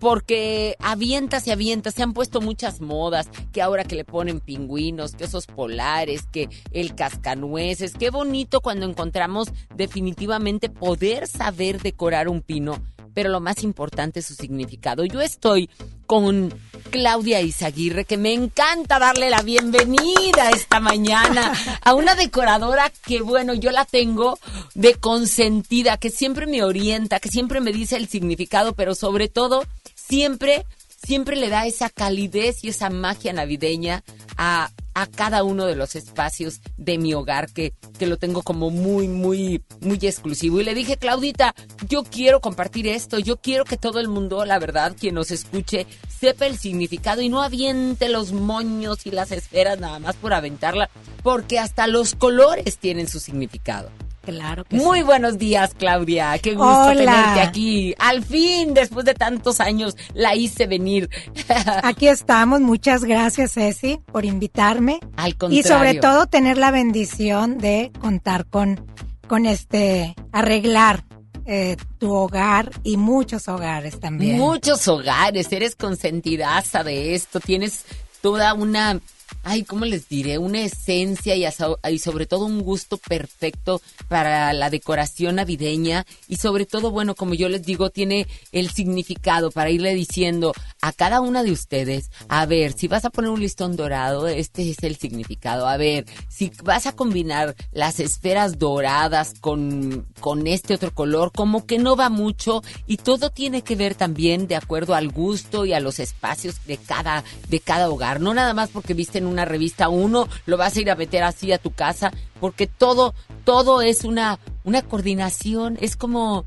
[0.00, 5.14] Porque avientas y avientas, se han puesto muchas modas, que ahora que le ponen pingüinos,
[5.14, 12.42] que esos polares, que el cascanueces, qué bonito cuando encontramos definitivamente poder saber decorar un
[12.42, 12.82] pino
[13.14, 15.04] pero lo más importante es su significado.
[15.04, 15.70] Yo estoy
[16.06, 16.52] con
[16.90, 23.54] Claudia Izaguirre, que me encanta darle la bienvenida esta mañana a una decoradora que, bueno,
[23.54, 24.38] yo la tengo
[24.74, 29.64] de consentida, que siempre me orienta, que siempre me dice el significado, pero sobre todo,
[29.94, 30.66] siempre,
[31.04, 34.02] siempre le da esa calidez y esa magia navideña
[34.36, 38.70] a, a cada uno de los espacios de mi hogar que, que lo tengo como
[38.70, 40.60] muy, muy, muy exclusivo.
[40.60, 41.54] Y le dije, Claudita,
[41.88, 45.86] yo quiero compartir esto, yo quiero que todo el mundo, la verdad, quien nos escuche,
[46.08, 50.88] sepa el significado y no aviente los moños y las esferas nada más por aventarla,
[51.22, 53.90] porque hasta los colores tienen su significado.
[54.24, 56.38] Claro que Muy buenos días, Claudia.
[56.38, 57.94] Qué gusto tenerte aquí.
[57.98, 61.10] Al fin, después de tantos años, la hice venir.
[61.82, 62.60] Aquí estamos.
[62.60, 65.00] Muchas gracias, Ceci, por invitarme.
[65.16, 65.60] Al contrario.
[65.60, 68.86] Y sobre todo tener la bendición de contar con,
[69.28, 71.04] con este, arreglar
[71.46, 74.38] eh, tu hogar y muchos hogares también.
[74.38, 75.52] Muchos hogares.
[75.52, 77.40] Eres consentidaza de esto.
[77.40, 77.84] Tienes
[78.22, 78.98] toda una
[79.42, 80.38] ay, ¿cómo les diré?
[80.38, 86.06] Una esencia y, sobre todo un gusto perfecto para la decoración navideña.
[86.28, 90.92] Y sobre todo, bueno, como yo les digo, tiene el significado para irle diciendo a
[90.92, 94.82] cada una de ustedes, a ver, si vas a poner un listón dorado, este es
[94.82, 100.92] el significado, a ver, si vas a combinar las esferas doradas con, con este otro
[100.92, 102.62] color, como que no va mucho.
[102.86, 106.76] Y todo tiene que ver también de acuerdo al gusto y a los espacios de
[106.78, 110.76] cada, de cada hogar, no nada más porque viste en una revista uno, lo vas
[110.76, 113.14] a ir a meter así a tu casa, porque todo,
[113.44, 116.44] todo es una, una coordinación, es como,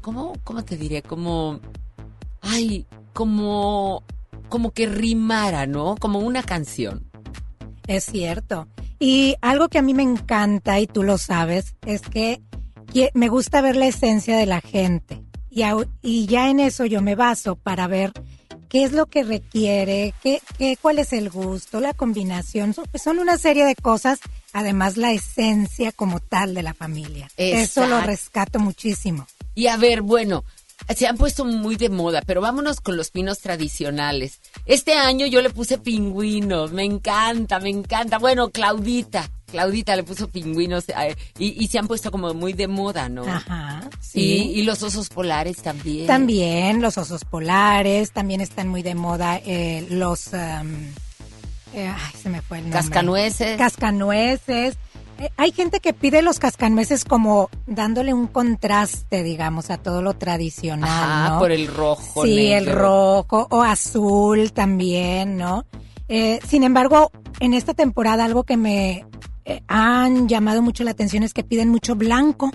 [0.00, 1.02] ¿cómo, cómo te diré?
[1.02, 1.60] Como,
[2.40, 4.02] ay, como,
[4.48, 5.96] como que rimara, ¿no?
[5.98, 7.10] Como una canción.
[7.86, 8.68] Es cierto.
[8.98, 12.42] Y algo que a mí me encanta, y tú lo sabes, es que
[13.14, 15.24] me gusta ver la esencia de la gente.
[15.48, 15.62] Y,
[16.02, 18.12] y ya en eso yo me baso para ver
[18.70, 22.72] qué es lo que requiere, qué, qué, cuál es el gusto, la combinación.
[22.72, 24.20] Son, son, una serie de cosas,
[24.52, 27.28] además la esencia como tal de la familia.
[27.36, 29.26] Eso lo rescato muchísimo.
[29.54, 30.44] Y a ver, bueno,
[30.94, 34.40] se han puesto muy de moda, pero vámonos con los pinos tradicionales.
[34.66, 38.18] Este año yo le puse pingüinos, me encanta, me encanta.
[38.18, 42.68] Bueno, Claudita, Claudita le puso pingüinos eh, y, y, se han puesto como muy de
[42.68, 43.24] moda, ¿no?
[43.24, 43.82] Ajá.
[44.00, 44.52] Sí.
[44.54, 46.06] Y, los osos polares también.
[46.06, 50.28] También, los osos polares, también están muy de moda eh, los...
[50.32, 50.86] Um,
[51.72, 52.80] eh, ay, se me fue el nombre.
[52.80, 53.58] Cascanueces.
[53.58, 54.76] Cascanueces.
[55.36, 60.88] Hay gente que pide los cascanueces como dándole un contraste, digamos, a todo lo tradicional,
[60.88, 61.38] Ajá, ¿no?
[61.38, 62.24] por el rojo.
[62.24, 62.58] Sí, negro.
[62.58, 65.66] el rojo o azul también, ¿no?
[66.48, 69.06] Sin embargo, en esta temporada algo que me
[69.50, 72.50] eh, han llamado mucho la atención es que piden mucho blanco.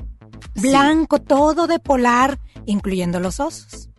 [0.55, 3.89] Blanco, todo de polar, incluyendo los osos.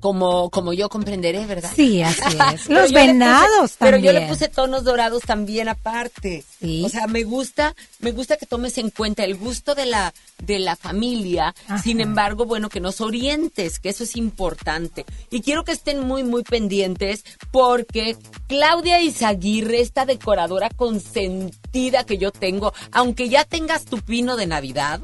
[0.00, 1.70] Como, como yo comprenderé, ¿verdad?
[1.74, 2.20] Sí, así
[2.54, 2.68] es.
[2.68, 4.28] Los puse- venados Pero yo le también.
[4.28, 6.44] puse tonos dorados también aparte.
[6.60, 6.82] Sí.
[6.84, 10.58] O sea, me gusta, me gusta que tomes en cuenta el gusto de la, de
[10.58, 11.54] la familia.
[11.66, 11.78] Ajá.
[11.82, 15.04] Sin embargo, bueno, que nos orientes, que eso es importante.
[15.30, 18.16] Y quiero que estén muy, muy pendientes porque
[18.48, 25.00] Claudia Izaguirre, esta decoradora consentida que yo tengo, aunque ya tengas tu pino de Navidad,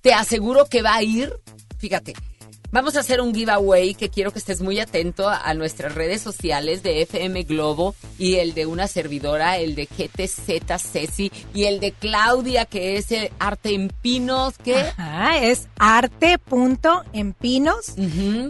[0.00, 1.32] te aseguro que va a ir,
[1.78, 2.14] fíjate,
[2.72, 6.84] Vamos a hacer un giveaway que quiero que estés muy atento a, nuestras redes sociales
[6.84, 11.90] de FM Globo y el de una servidora, el de GTZ Ceci y el de
[11.90, 17.96] Claudia, que es el Arte en Pinos, que Ajá, es arte.empinos.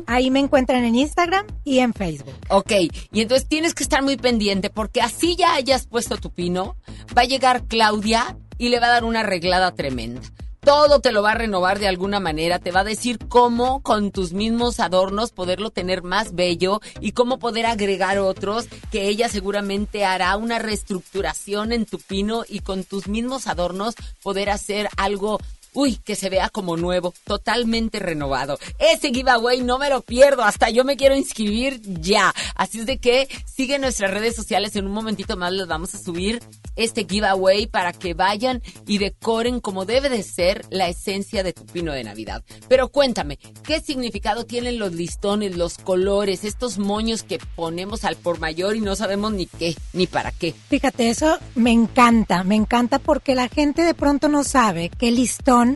[0.06, 2.34] Ahí me encuentran en Instagram y en Facebook.
[2.50, 2.72] Ok,
[3.12, 6.76] y entonces tienes que estar muy pendiente porque así ya hayas puesto tu pino,
[7.16, 10.20] va a llegar Claudia y le va a dar una arreglada tremenda.
[10.60, 14.10] Todo te lo va a renovar de alguna manera, te va a decir cómo con
[14.10, 20.04] tus mismos adornos poderlo tener más bello y cómo poder agregar otros que ella seguramente
[20.04, 25.40] hará una reestructuración en tu pino y con tus mismos adornos poder hacer algo
[25.72, 28.58] Uy, que se vea como nuevo, totalmente renovado.
[28.78, 32.34] Ese giveaway no me lo pierdo, hasta yo me quiero inscribir ya.
[32.54, 35.98] Así es de que sigue nuestras redes sociales, en un momentito más les vamos a
[35.98, 36.42] subir
[36.76, 41.64] este giveaway para que vayan y decoren como debe de ser la esencia de tu
[41.66, 42.42] pino de Navidad.
[42.68, 48.40] Pero cuéntame, ¿qué significado tienen los listones, los colores, estos moños que ponemos al por
[48.40, 50.54] mayor y no sabemos ni qué, ni para qué?
[50.68, 55.18] Fíjate, eso me encanta, me encanta porque la gente de pronto no sabe que el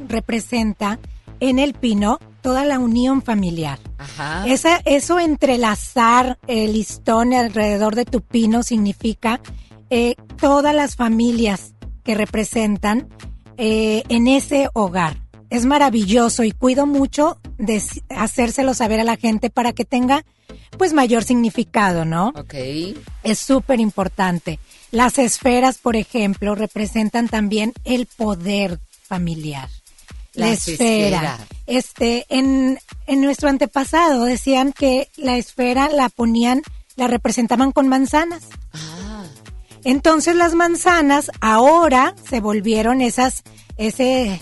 [0.08, 0.98] representa
[1.40, 3.78] en el pino toda la unión familiar.
[3.98, 4.46] Ajá.
[4.46, 9.40] Esa, eso entrelazar el listón alrededor de tu pino significa
[9.90, 13.08] eh, todas las familias que representan
[13.56, 15.16] eh, en ese hogar.
[15.50, 17.80] Es maravilloso y cuido mucho de
[18.10, 20.24] hacérselo saber a la gente para que tenga
[20.76, 22.32] pues mayor significado, ¿no?
[22.36, 22.54] Ok.
[23.22, 24.58] Es súper importante.
[24.90, 28.80] Las esferas, por ejemplo, representan también el poder
[29.14, 29.68] familiar.
[30.34, 31.38] La esfera.
[31.66, 36.62] Este, en, en nuestro antepasado decían que la esfera la ponían,
[36.96, 38.42] la representaban con manzanas.
[38.72, 39.24] Ah.
[39.84, 43.42] Entonces las manzanas ahora se volvieron esas,
[43.76, 44.40] ese,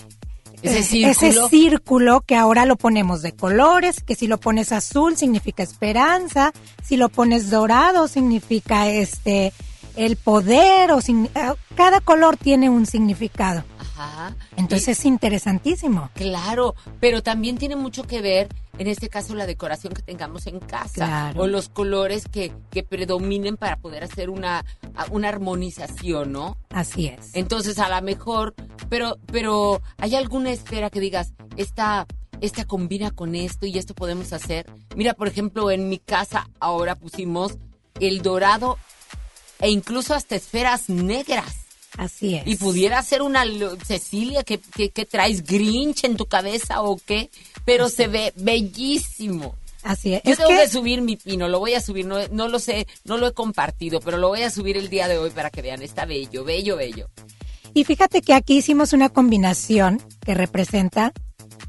[0.63, 1.11] Ese eh, círculo.
[1.11, 6.53] ese círculo que ahora lo ponemos de colores, que si lo pones azul significa esperanza,
[6.83, 9.53] si lo pones dorado significa este
[9.95, 13.63] el poder o signi- eh, cada color tiene un significado.
[13.95, 14.35] Ajá.
[14.57, 16.09] Entonces es interesantísimo.
[16.15, 18.47] Claro, pero también tiene mucho que ver,
[18.79, 21.41] en este caso, la decoración que tengamos en casa Claro.
[21.43, 24.65] o los colores que, que predominen para poder hacer una,
[25.11, 26.57] una armonización, ¿no?
[26.71, 27.31] Así es.
[27.33, 28.55] Entonces, a lo mejor,
[28.89, 32.07] pero, pero, ¿hay alguna esfera que digas, esta,
[32.41, 34.65] esta combina con esto y esto podemos hacer?
[34.95, 37.57] Mira, por ejemplo, en mi casa ahora pusimos
[37.99, 38.77] el dorado
[39.59, 41.57] e incluso hasta esferas negras.
[41.97, 42.47] Así es.
[42.47, 43.43] Y pudiera ser una
[43.85, 47.29] Cecilia que, que, que traes Grinch en tu cabeza o qué,
[47.65, 49.55] pero se ve bellísimo.
[49.83, 50.23] Así es.
[50.23, 52.57] Yo Es tengo que- que subir mi pino, lo voy a subir, no, no lo
[52.59, 55.49] sé, no lo he compartido, pero lo voy a subir el día de hoy para
[55.49, 57.09] que vean, está bello, bello, bello.
[57.73, 61.11] Y fíjate que aquí hicimos una combinación que representa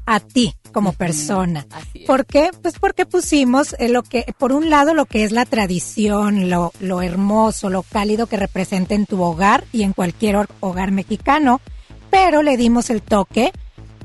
[0.05, 1.65] a ti como persona.
[2.05, 2.51] ¿Por qué?
[2.61, 6.73] Pues porque pusimos eh, lo que, por un lado, lo que es la tradición, lo,
[6.79, 11.61] lo hermoso, lo cálido que representa en tu hogar y en cualquier hogar mexicano,
[12.09, 13.51] pero le dimos el toque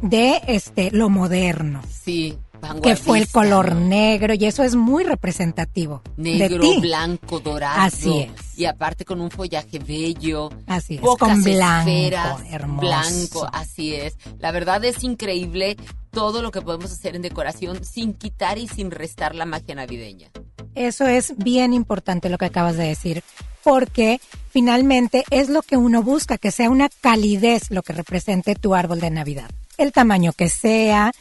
[0.02, 2.38] de este lo moderno, Sí,
[2.82, 6.78] que fue el color negro y eso es muy representativo de Negro, ti.
[6.80, 7.80] blanco, dorado.
[7.80, 8.58] Así es.
[8.58, 10.50] Y aparte con un follaje bello.
[10.66, 12.86] Así es, pocas con blanco, esferas, hermoso.
[12.86, 14.16] Blanco, así es.
[14.38, 15.76] La verdad es increíble
[16.10, 20.30] todo lo que podemos hacer en decoración sin quitar y sin restar la magia navideña.
[20.74, 23.24] Eso es bien importante lo que acabas de decir,
[23.64, 24.20] porque
[24.50, 29.00] finalmente es lo que uno busca, que sea una calidez lo que represente tu árbol
[29.00, 31.12] de Navidad, el tamaño que sea.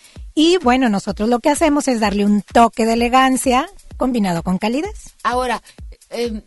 [0.41, 5.14] Y bueno, nosotros lo que hacemos es darle un toque de elegancia combinado con calidez.
[5.22, 5.61] Ahora,
[6.11, 6.44] eh,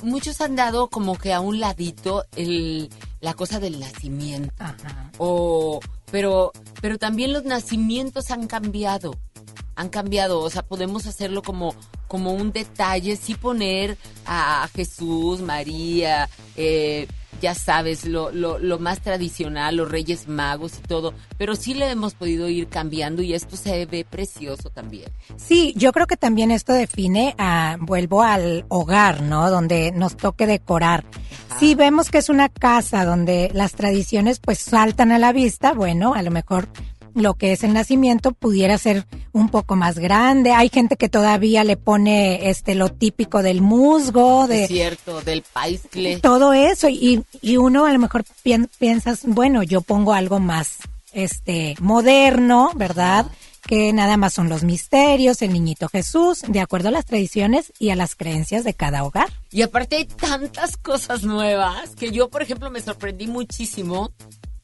[0.00, 2.88] muchos han dado como que a un ladito el,
[3.18, 4.64] la cosa del nacimiento.
[5.18, 5.80] O,
[6.12, 9.18] pero, pero también los nacimientos han cambiado.
[9.74, 10.40] Han cambiado.
[10.40, 11.74] O sea, podemos hacerlo como,
[12.08, 13.96] como un detalle, sí poner
[14.26, 17.06] a Jesús, María, eh,
[17.42, 21.90] ya sabes, lo, lo, lo, más tradicional, los Reyes Magos y todo, pero sí le
[21.90, 25.10] hemos podido ir cambiando y esto se ve precioso también.
[25.36, 29.50] Sí, yo creo que también esto define, a, vuelvo al hogar, ¿no?
[29.50, 31.04] Donde nos toque decorar.
[31.58, 36.14] Si vemos que es una casa donde las tradiciones pues saltan a la vista, bueno,
[36.14, 36.68] a lo mejor
[37.14, 40.52] lo que es el nacimiento pudiera ser un poco más grande.
[40.52, 46.20] Hay gente que todavía le pone este lo típico del musgo, de cierto, del paiscle.
[46.20, 48.24] Todo eso y, y uno a lo mejor
[48.78, 50.78] piensas, bueno, yo pongo algo más
[51.12, 53.26] este moderno, ¿verdad?
[53.66, 57.90] Que nada más son los misterios, el niñito Jesús, de acuerdo a las tradiciones y
[57.90, 59.28] a las creencias de cada hogar.
[59.50, 64.12] Y aparte hay tantas cosas nuevas que yo, por ejemplo, me sorprendí muchísimo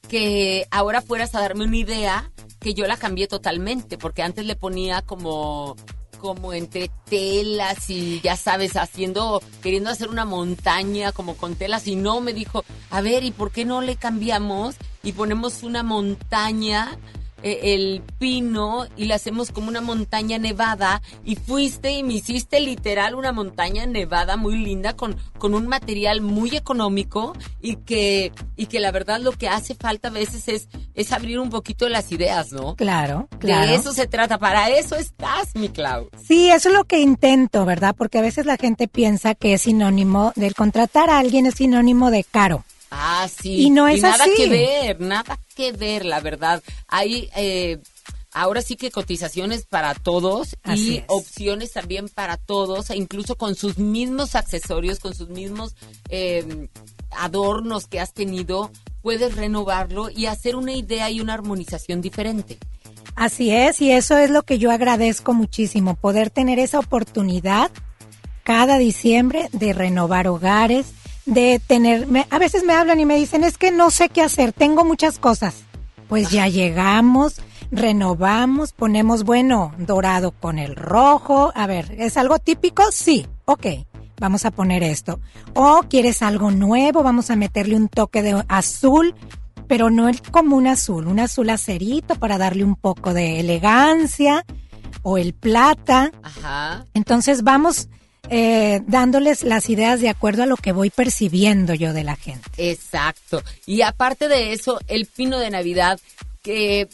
[0.09, 4.55] que ahora fueras a darme una idea que yo la cambié totalmente, porque antes le
[4.55, 5.77] ponía como
[6.19, 11.95] como entre telas y ya sabes, haciendo, queriendo hacer una montaña como con telas y
[11.95, 16.97] no, me dijo, a ver, ¿y por qué no le cambiamos y ponemos una montaña
[17.43, 22.59] eh, el pino y le hacemos como una montaña nevada y fuiste y me hiciste
[22.59, 28.65] literal una montaña nevada muy linda con, con un material muy económico y que, y
[28.67, 32.11] que la verdad lo que hace falta a veces es, es abrir un poquito las
[32.11, 32.75] ideas, ¿no?
[32.75, 33.67] Claro, claro.
[33.67, 36.09] De eso se trata, para eso estás, mi Clau.
[36.23, 37.95] Sí, eso es lo que intento, ¿verdad?
[37.97, 42.11] Porque a veces la gente piensa que es sinónimo del contratar a alguien es sinónimo
[42.11, 42.63] de caro.
[42.91, 43.63] Ah, sí.
[43.63, 44.33] Y no es nada así.
[44.35, 46.63] que ver, nada que ver, la verdad.
[46.87, 47.79] Hay eh,
[48.31, 53.77] ahora sí que cotizaciones para todos y opciones también para todos, e incluso con sus
[53.77, 55.75] mismos accesorios, con sus mismos
[56.09, 56.69] eh,
[57.11, 58.71] adornos que has tenido,
[59.01, 62.57] puedes renovarlo y hacer una idea y una armonización diferente.
[63.15, 67.71] Así es, y eso es lo que yo agradezco muchísimo, poder tener esa oportunidad
[68.43, 70.93] cada diciembre de renovar hogares,
[71.25, 74.53] de tener, a veces me hablan y me dicen, es que no sé qué hacer,
[74.53, 75.63] tengo muchas cosas.
[76.07, 77.41] Pues ya llegamos,
[77.71, 81.51] renovamos, ponemos, bueno, dorado con el rojo.
[81.55, 82.83] A ver, ¿es algo típico?
[82.91, 83.67] Sí, ok,
[84.19, 85.19] vamos a poner esto.
[85.53, 89.13] O quieres algo nuevo, vamos a meterle un toque de azul,
[89.67, 94.45] pero no es como un azul, un azul acerito para darle un poco de elegancia.
[95.01, 96.11] O el plata.
[96.23, 96.85] Ajá.
[96.93, 97.87] Entonces vamos
[98.29, 102.47] eh, dándoles las ideas de acuerdo a lo que voy percibiendo yo de la gente.
[102.57, 103.41] Exacto.
[103.65, 105.99] Y aparte de eso, el pino de Navidad,
[106.41, 106.87] que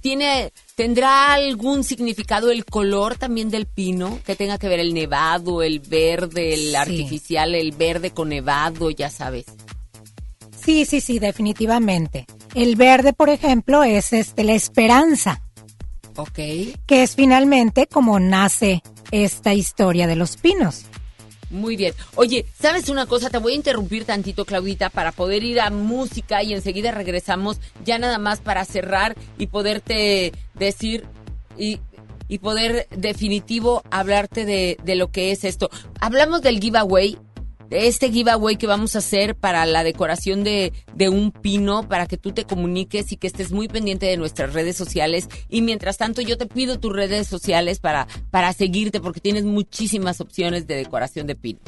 [0.00, 4.20] tiene, ¿tendrá algún significado el color también del pino?
[4.24, 9.10] Que tenga que ver el nevado, el verde, el artificial, el verde con nevado, ya
[9.10, 9.46] sabes.
[10.62, 12.26] Sí, sí, sí, definitivamente.
[12.54, 15.42] El verde, por ejemplo, es este la esperanza.
[16.16, 16.38] Ok.
[16.86, 18.82] Que es finalmente como nace
[19.22, 20.86] esta historia de los pinos.
[21.50, 21.94] Muy bien.
[22.16, 23.30] Oye, ¿sabes una cosa?
[23.30, 27.96] Te voy a interrumpir tantito, Claudita, para poder ir a música y enseguida regresamos ya
[27.98, 31.04] nada más para cerrar y poderte decir
[31.56, 31.80] y,
[32.26, 35.70] y poder definitivo hablarte de, de lo que es esto.
[36.00, 37.16] Hablamos del giveaway
[37.74, 42.16] este giveaway que vamos a hacer para la decoración de, de, un pino, para que
[42.16, 45.28] tú te comuniques y que estés muy pendiente de nuestras redes sociales.
[45.48, 50.20] Y mientras tanto, yo te pido tus redes sociales para, para seguirte, porque tienes muchísimas
[50.20, 51.60] opciones de decoración de pino.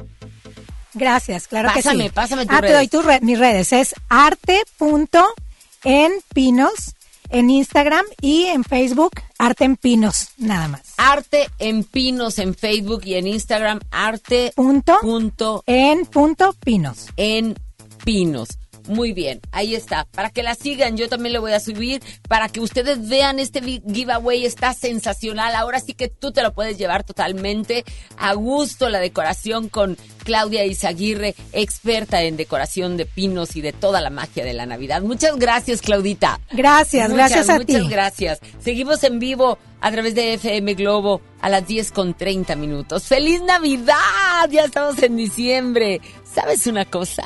[0.95, 2.15] Gracias, claro pásame, que sí.
[2.15, 2.73] Pásame, tus ah, redes.
[2.73, 3.73] te doy tu red, mis redes.
[3.73, 6.96] Es arte.enpinos
[7.31, 10.95] en Instagram y en Facebook, Arte en Pinos, nada más.
[10.97, 17.09] Arte en Pinos en Facebook y en Instagram, arte punto, punto en punto pinos.
[17.17, 17.57] En
[18.05, 18.49] Pinos.
[18.89, 20.05] Muy bien, ahí está.
[20.05, 22.03] Para que la sigan, yo también le voy a subir.
[22.29, 25.55] Para que ustedes vean este giveaway, está sensacional.
[25.55, 27.85] Ahora sí que tú te lo puedes llevar totalmente
[28.17, 34.01] a gusto la decoración con Claudia Izaguirre, experta en decoración de pinos y de toda
[34.01, 35.03] la magia de la Navidad.
[35.03, 36.41] Muchas gracias, Claudita.
[36.51, 37.73] Gracias, muchas, gracias a muchas ti.
[37.75, 38.41] Muchas gracias.
[38.61, 43.05] Seguimos en vivo a través de FM Globo a las 10 con 30 minutos.
[43.05, 44.49] ¡Feliz Navidad!
[44.51, 46.01] Ya estamos en diciembre.
[46.25, 47.25] ¿Sabes una cosa?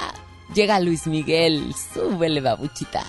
[0.54, 3.04] Llega Luis Miguel, súbele babuchita.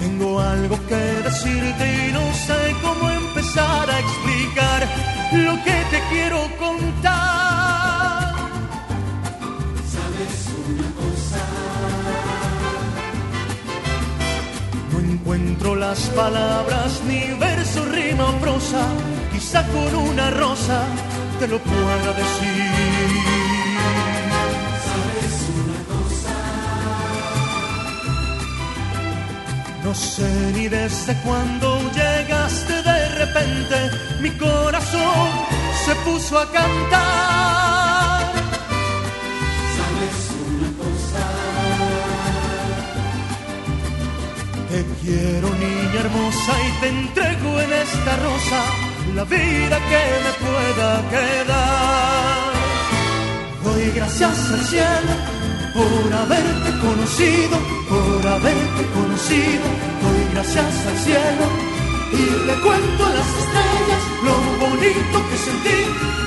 [0.00, 4.88] Tengo algo que decirte y no sé cómo empezar a explicar
[5.32, 7.33] lo que te quiero contar.
[15.88, 18.82] las palabras, ni verso, rima o prosa,
[19.32, 20.78] quizá con una rosa
[21.38, 22.70] te lo pueda decir.
[24.88, 26.36] ¿Sabes una cosa?
[29.84, 31.66] No sé ni desde cuándo
[32.00, 33.76] llegaste de repente,
[34.22, 35.26] mi corazón
[35.84, 37.73] se puso a cantar.
[44.70, 48.60] Te quiero niña hermosa y te entrego en esta rosa
[49.14, 52.52] la vida que me pueda quedar.
[53.62, 55.14] Doy gracias al cielo
[55.74, 57.56] por haberte conocido,
[57.88, 59.66] por haberte conocido.
[60.02, 61.46] Doy gracias al cielo
[62.12, 64.34] y le cuento a las estrellas lo
[64.64, 65.80] bonito que sentí,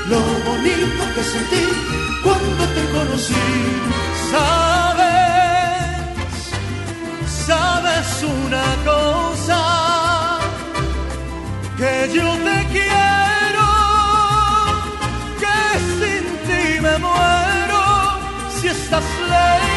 [0.10, 0.20] lo
[0.50, 1.64] bonito que sentí
[2.24, 4.77] cuando te conocí.
[7.48, 10.40] Sabes, una cosa,
[11.78, 13.68] que yo te quiero,
[15.40, 15.60] que
[15.98, 18.20] sin ti me muero
[18.60, 19.77] si estás lejos.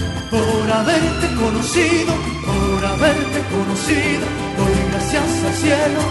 [0.31, 2.13] por haberte conocido,
[2.45, 4.25] por haberte conocido.
[4.57, 6.01] Doy gracias al cielo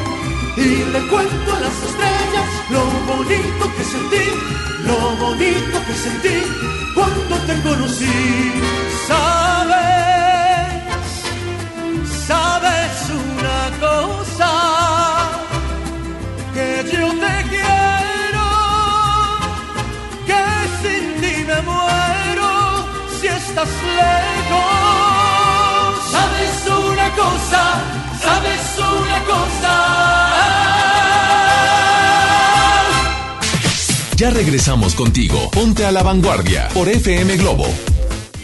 [0.56, 4.24] y le cuento a las estrellas lo bonito que sentí,
[4.86, 6.36] lo bonito que sentí
[6.94, 8.52] cuando te conocí.
[9.08, 9.78] Sabes,
[12.26, 12.92] sabes
[13.24, 14.50] una cosa,
[16.54, 17.09] que yo
[23.62, 25.50] estás lejos.
[26.10, 27.82] Sabes una cosa,
[28.22, 29.72] sabes una cosa.
[34.16, 35.50] Ya regresamos contigo.
[35.50, 37.66] Ponte a la vanguardia por FM Globo.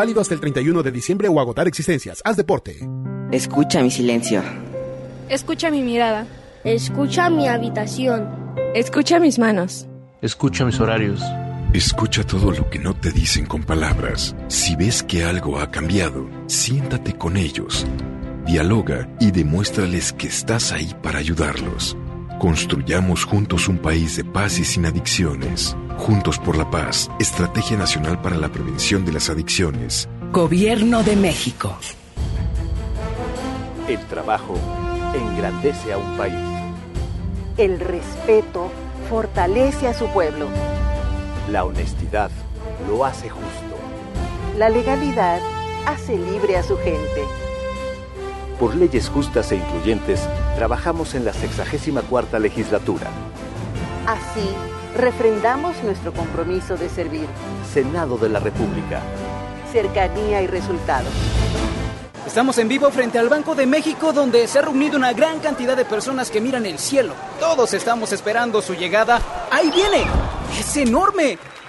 [0.00, 2.22] Válido hasta el 31 de diciembre o agotar existencias.
[2.24, 2.88] Haz deporte.
[3.32, 4.42] Escucha mi silencio.
[5.28, 6.26] Escucha mi mirada.
[6.64, 8.26] Escucha mi habitación.
[8.74, 9.86] Escucha mis manos.
[10.22, 11.20] Escucha mis horarios.
[11.74, 14.34] Escucha todo lo que no te dicen con palabras.
[14.48, 17.86] Si ves que algo ha cambiado, siéntate con ellos.
[18.46, 21.94] Dialoga y demuéstrales que estás ahí para ayudarlos.
[22.40, 25.76] Construyamos juntos un país de paz y sin adicciones.
[25.98, 30.08] Juntos por la paz, Estrategia Nacional para la Prevención de las Adicciones.
[30.32, 31.76] Gobierno de México.
[33.86, 34.54] El trabajo
[35.14, 36.34] engrandece a un país.
[37.58, 38.70] El respeto
[39.10, 40.48] fortalece a su pueblo.
[41.50, 42.30] La honestidad
[42.88, 43.76] lo hace justo.
[44.56, 45.40] La legalidad
[45.84, 47.49] hace libre a su gente.
[48.60, 50.20] Por leyes justas e incluyentes,
[50.54, 53.06] trabajamos en la 64 legislatura.
[54.06, 54.46] Así,
[54.94, 57.26] refrendamos nuestro compromiso de servir.
[57.72, 59.00] Senado de la República.
[59.72, 61.10] Cercanía y resultados.
[62.26, 65.74] Estamos en vivo frente al Banco de México donde se ha reunido una gran cantidad
[65.74, 67.14] de personas que miran el cielo.
[67.40, 69.22] Todos estamos esperando su llegada.
[69.50, 70.04] ¡Ahí viene!
[70.58, 71.38] ¡Es enorme!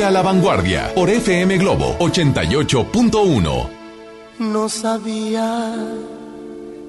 [0.00, 3.68] A la vanguardia por FM Globo 88.1.
[4.38, 5.76] No sabía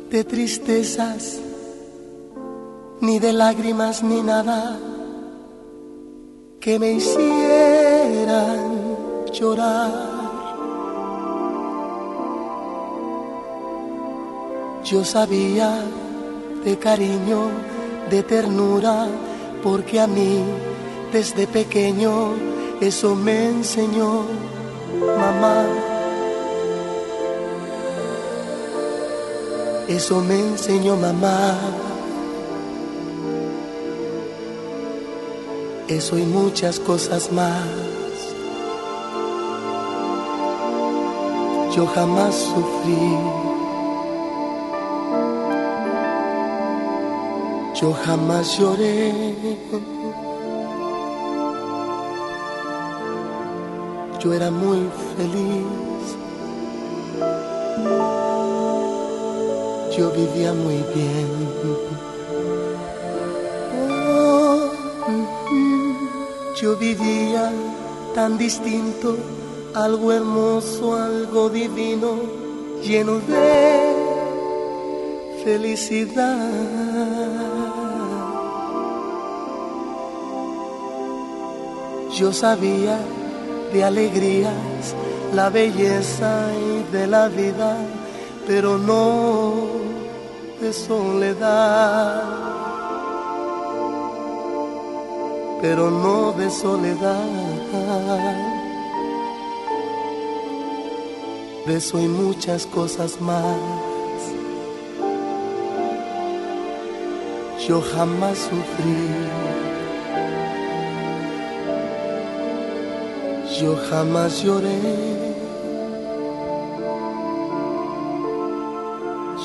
[0.09, 1.41] de tristezas,
[3.01, 4.80] ni de lágrimas, ni nada
[6.61, 8.61] que me hicieran
[9.34, 9.91] llorar.
[14.85, 15.84] Yo sabía
[16.63, 17.49] de cariño,
[18.09, 19.07] de ternura,
[19.61, 20.41] porque a mí
[21.11, 22.52] desde pequeño
[22.88, 24.26] eso me enseñó
[24.99, 25.65] mamá.
[29.88, 31.57] Eso me enseñó mamá.
[35.88, 37.68] Eso y muchas cosas más.
[41.73, 43.18] Yo jamás sufrí.
[47.80, 49.92] Yo jamás lloré.
[54.23, 54.79] Yo era muy
[55.17, 55.83] feliz.
[59.97, 61.27] yo vivía muy bien.
[64.17, 64.71] Oh,
[66.59, 67.51] yo vivía
[68.15, 69.17] tan distinto,
[69.75, 72.15] algo hermoso, algo divino,
[72.81, 73.93] lleno de
[75.43, 76.49] felicidad.
[82.17, 82.99] Yo sabía
[83.73, 84.95] de alegrías,
[85.33, 87.75] la belleza y de la vida,
[88.45, 89.53] pero no
[90.61, 92.23] de soledad.
[95.61, 97.23] Pero no de soledad.
[101.65, 103.57] De eso y muchas cosas más.
[107.67, 109.72] Yo jamás sufrí.
[113.64, 114.77] Yo jamás lloré.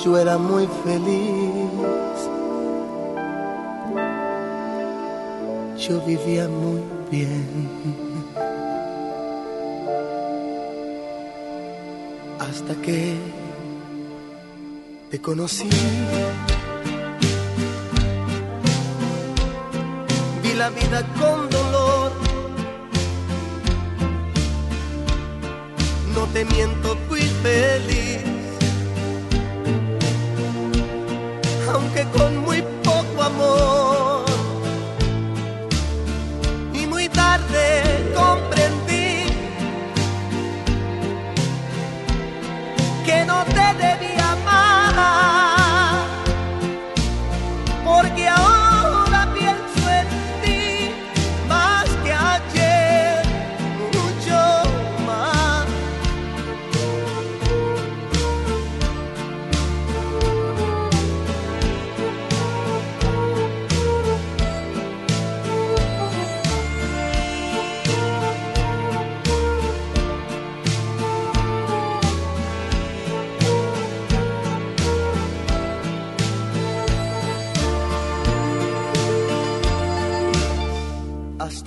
[0.02, 2.18] Yo era muy feliz.
[5.78, 6.82] Yo vivía muy
[7.12, 7.46] bien.
[12.40, 13.14] Hasta que
[15.12, 15.70] te conocí.
[20.42, 21.67] Vi la vida con dolor.
[26.38, 28.07] Te miento, fui feliz.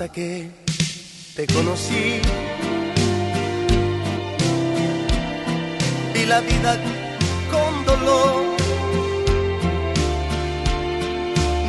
[0.01, 0.49] Hasta que
[1.35, 2.21] te conocí,
[6.11, 6.75] vi la vida
[7.51, 8.41] con dolor.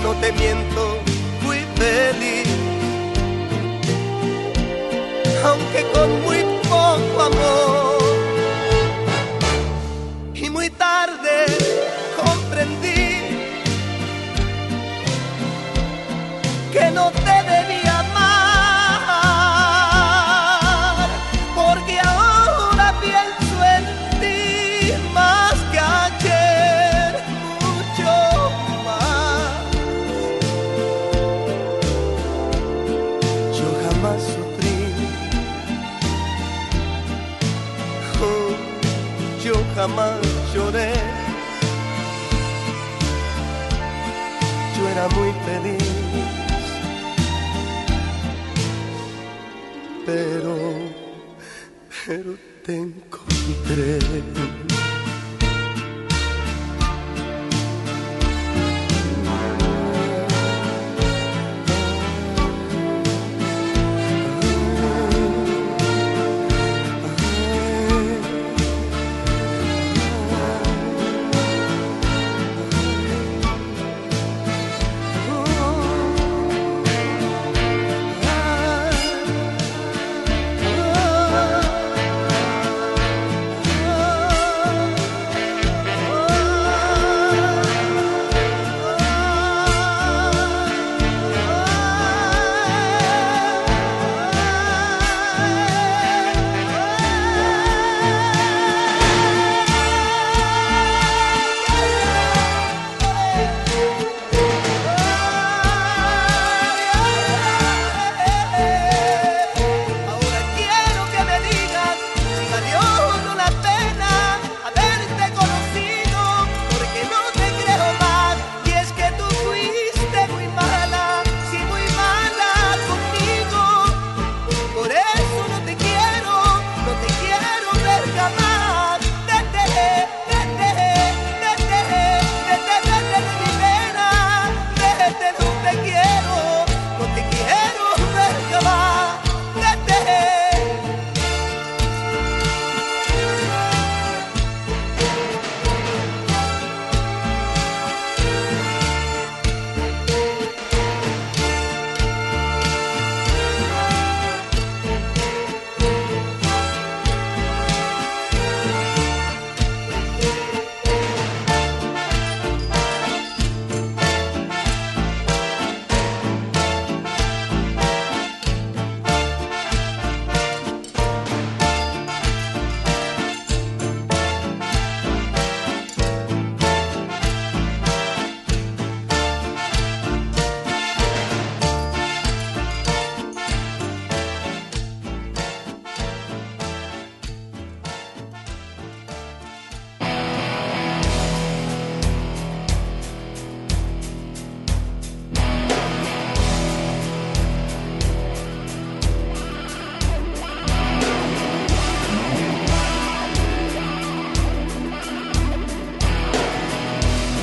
[0.03, 0.97] No te miento,
[1.43, 2.49] fui feliz,
[5.45, 6.39] aunque con muy
[6.71, 8.02] poco amor.
[52.13, 52.77] Pero te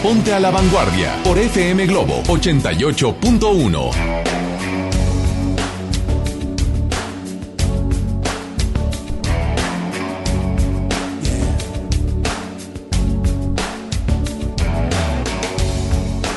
[0.10, 3.92] Ponte a la vanguardia por FM Globo 88.1.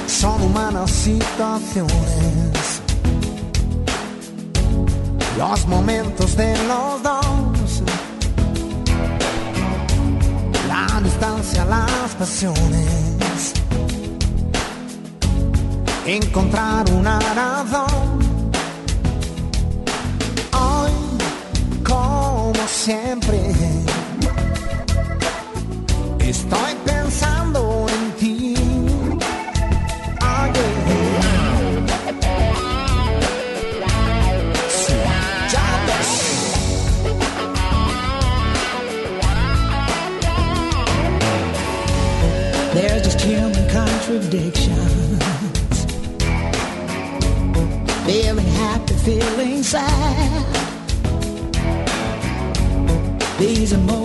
[0.06, 1.92] Son humanas situaciones,
[16.16, 17.91] encontrar una razón.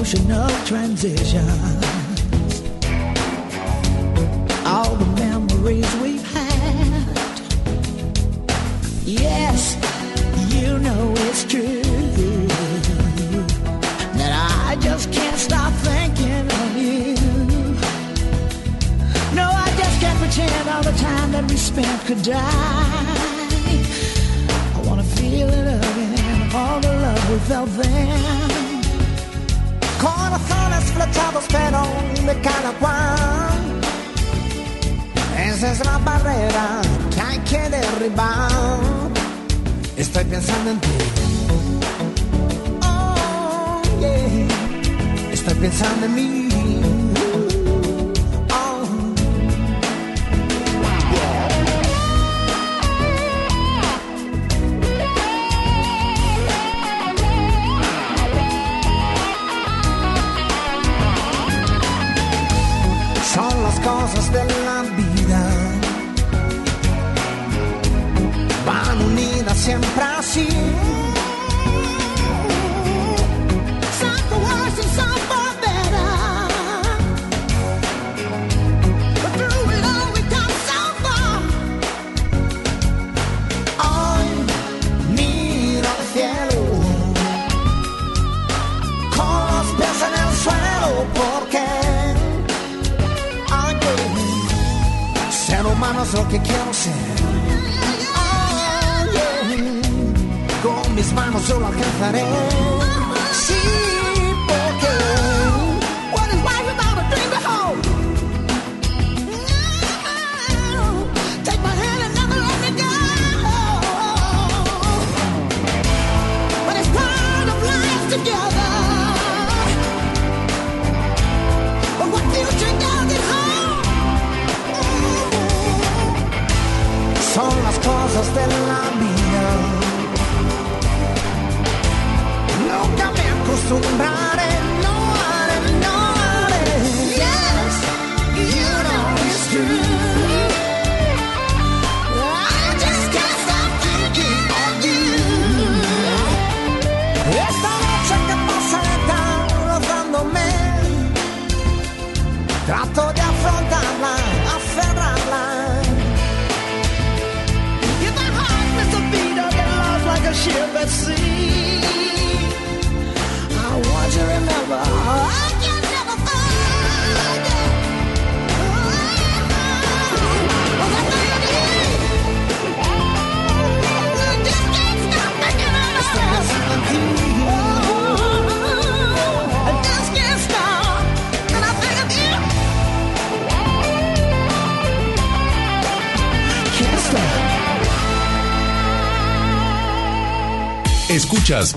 [0.07, 1.86] Of transition.
[35.57, 36.81] Esa es la barrera
[37.15, 38.51] que hay que derribar.
[39.95, 40.87] Estoy pensando en ti.
[42.83, 45.31] Oh, yeah.
[45.33, 46.46] Estoy pensando en mí.
[96.07, 96.93] Es lo que quiero ser.
[98.15, 99.81] Oh, yeah.
[100.63, 102.66] Con mis manos yo lo alcanzaré.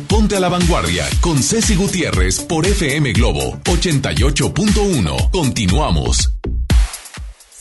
[0.09, 5.31] Ponte a la Vanguardia con Ceci Gutiérrez por FM Globo 88.1.
[5.31, 6.29] Continuamos.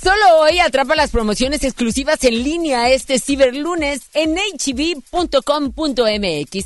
[0.02, 5.10] Solo hoy atrapa las promociones exclusivas en línea este ciberlunes en hb.com.mx.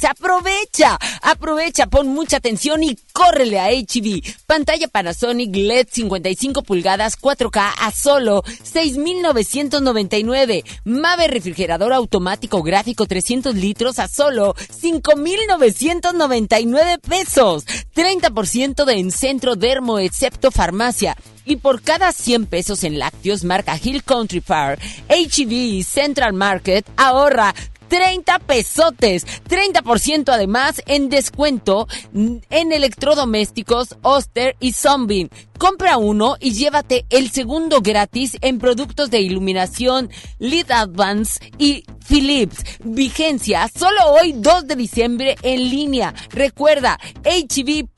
[0.05, 4.23] Aprovecha, aprovecha, pon mucha atención y córrele a HB.
[4.45, 10.63] Pantalla Panasonic LED 55 pulgadas 4K a solo 6,999.
[10.83, 17.65] Mave refrigerador automático gráfico 300 litros a solo 5,999 pesos.
[17.95, 21.15] 30% de en centro dermo excepto farmacia.
[21.45, 24.79] Y por cada 100 pesos en lácteos marca Hill Country Far,
[25.09, 27.53] HEB y Central Market ahorra
[27.93, 35.29] 30 pesotes, 30% además en descuento en electrodomésticos Oster y Zombie.
[35.59, 40.09] Compra uno y llévate el segundo gratis en productos de iluminación
[40.39, 42.63] Lead Advance y Philips.
[42.83, 46.15] Vigencia solo hoy 2 de diciembre en línea.
[46.31, 47.93] Recuerda hv.com.mx.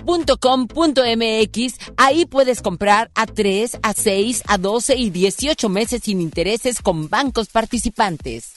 [1.95, 7.09] Ahí puedes comprar a 3, a 6, a 12 y 18 meses sin intereses con
[7.09, 8.51] bancos participantes.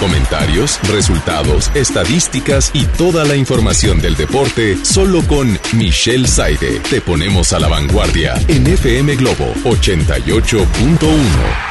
[0.00, 6.80] Comentarios, resultados, estadísticas y toda la información del deporte solo con Michelle Saide.
[6.88, 11.69] Te ponemos a la vanguardia en FM Globo 88.1.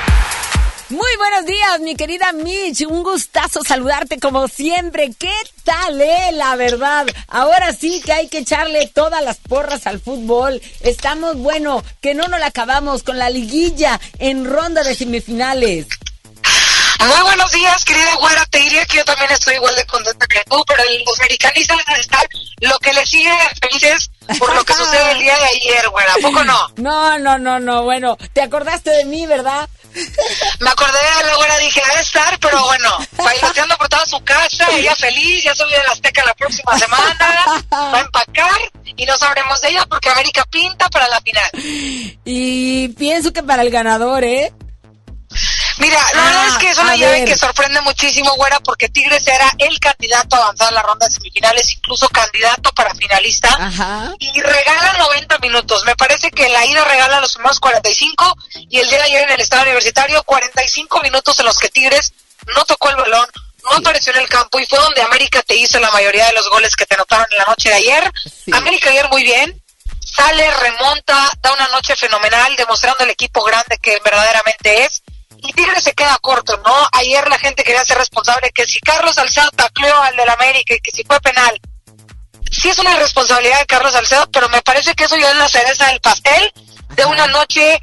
[0.90, 2.82] Muy buenos días, mi querida Mitch.
[2.88, 5.12] Un gustazo saludarte como siempre.
[5.20, 5.32] ¿Qué
[5.64, 6.32] tal, eh?
[6.34, 7.06] La verdad.
[7.28, 10.60] Ahora sí que hay que echarle todas las porras al fútbol.
[10.82, 15.86] Estamos, bueno, que no nos la acabamos con la liguilla en ronda de semifinales.
[17.00, 18.46] Muy buenos días, querida güera.
[18.48, 22.22] Te diría que yo también estoy igual de contenta que tú, pero los americanistas están
[22.60, 23.32] lo que le sigue
[23.62, 26.14] felices por lo que sucede el día de ayer, güera.
[26.14, 26.68] ¿A poco no?
[26.76, 27.84] No, no, no, no.
[27.84, 29.70] Bueno, te acordaste de mí, ¿verdad?
[30.60, 34.68] Me acordé de la güera, dije, a estar, pero bueno, bailoteando por toda su casa,
[34.72, 39.18] ella feliz, ya subió de la Azteca la próxima semana, va a empacar y no
[39.18, 41.50] sabremos de ella porque América pinta para la final.
[42.26, 44.54] Y pienso que para el ganador, ¿eh?
[45.80, 47.26] Mira, la verdad es que es una llave ver.
[47.26, 51.14] que sorprende muchísimo, güera, porque Tigres era el candidato a avanzar a la ronda de
[51.14, 53.48] semifinales, incluso candidato para finalista.
[53.58, 54.14] Ajá.
[54.20, 55.86] Y regala 90 minutos.
[55.86, 58.38] Me parece que la ida regala los primeros 45
[58.70, 62.14] y el día de ayer en el estado universitario 45 minutos en los que Tigres
[62.56, 63.28] no tocó el balón,
[63.64, 66.50] no apareció en el campo y fue donde América te hizo la mayoría de los
[66.50, 68.12] goles que te notaron en la noche de ayer.
[68.52, 69.62] América ayer muy bien.
[70.04, 75.04] Sale, remonta, da una noche fenomenal, demostrando el equipo grande que verdaderamente es
[75.42, 76.74] y Tigres se queda corto, ¿no?
[76.94, 80.80] Ayer la gente quería ser responsable que si Carlos Salcedo tacleó al del América y
[80.80, 81.60] que si fue penal.
[82.52, 85.48] Sí es una responsabilidad de Carlos Salcedo, pero me parece que eso ya es la
[85.48, 86.52] cereza del pastel
[86.96, 87.80] de una noche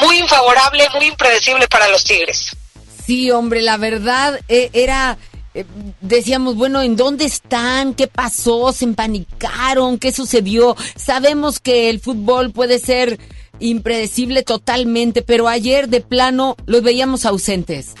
[0.00, 2.56] muy infavorable, muy impredecible para los Tigres.
[3.04, 5.18] Sí, hombre, la verdad eh, era...
[5.52, 5.64] eh,
[6.00, 7.94] decíamos, bueno, ¿en dónde están?
[7.94, 8.72] ¿Qué pasó?
[8.72, 9.98] ¿Se empanicaron?
[9.98, 10.76] ¿Qué sucedió?
[10.96, 13.18] Sabemos que el fútbol puede ser
[13.60, 17.94] impredecible totalmente, pero ayer de plano los veíamos ausentes.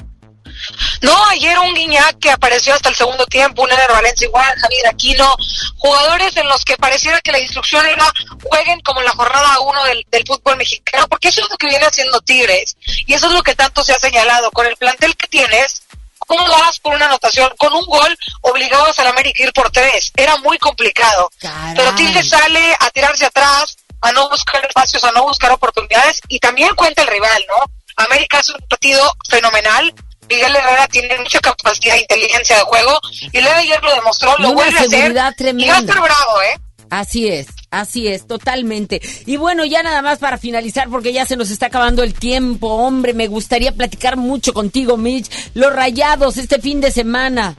[1.00, 4.86] No, ayer un Guiñac que apareció hasta el segundo tiempo, un Ener Valencia igual, Javier
[4.88, 5.34] Aquino,
[5.76, 8.12] jugadores en los que pareciera que la instrucción era
[8.42, 11.68] jueguen como en la jornada uno del, del fútbol mexicano, porque eso es lo que
[11.68, 12.76] viene haciendo Tigres,
[13.06, 15.82] y eso es lo que tanto se ha señalado, con el plantel que tienes,
[16.18, 17.52] ¿cómo vas por una anotación?
[17.56, 21.30] Con un gol obligabas al América a ir por tres, era muy complicado,
[21.74, 26.38] pero Tigres sale a tirarse atrás, a no buscar espacios, a no buscar oportunidades, y
[26.38, 28.04] también cuenta el rival, ¿no?
[28.04, 29.94] América es un partido fenomenal,
[30.28, 33.00] Miguel Herrera tiene mucha capacidad e inteligencia de juego
[33.32, 35.78] y el de ayer lo demostró, lo vuelve a hacer y va a tremenda.
[35.78, 36.60] estar bravo, ¿eh?
[36.88, 39.00] Así es, así es, totalmente.
[39.26, 42.68] Y bueno, ya nada más para finalizar, porque ya se nos está acabando el tiempo,
[42.68, 45.30] hombre, me gustaría platicar mucho contigo, Mitch.
[45.54, 47.56] Los rayados este fin de semana.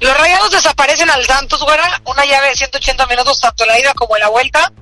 [0.00, 3.94] Los rayados desaparecen al Santos, güera, una llave de 180 minutos, tanto en la ida
[3.94, 4.72] como en la vuelta.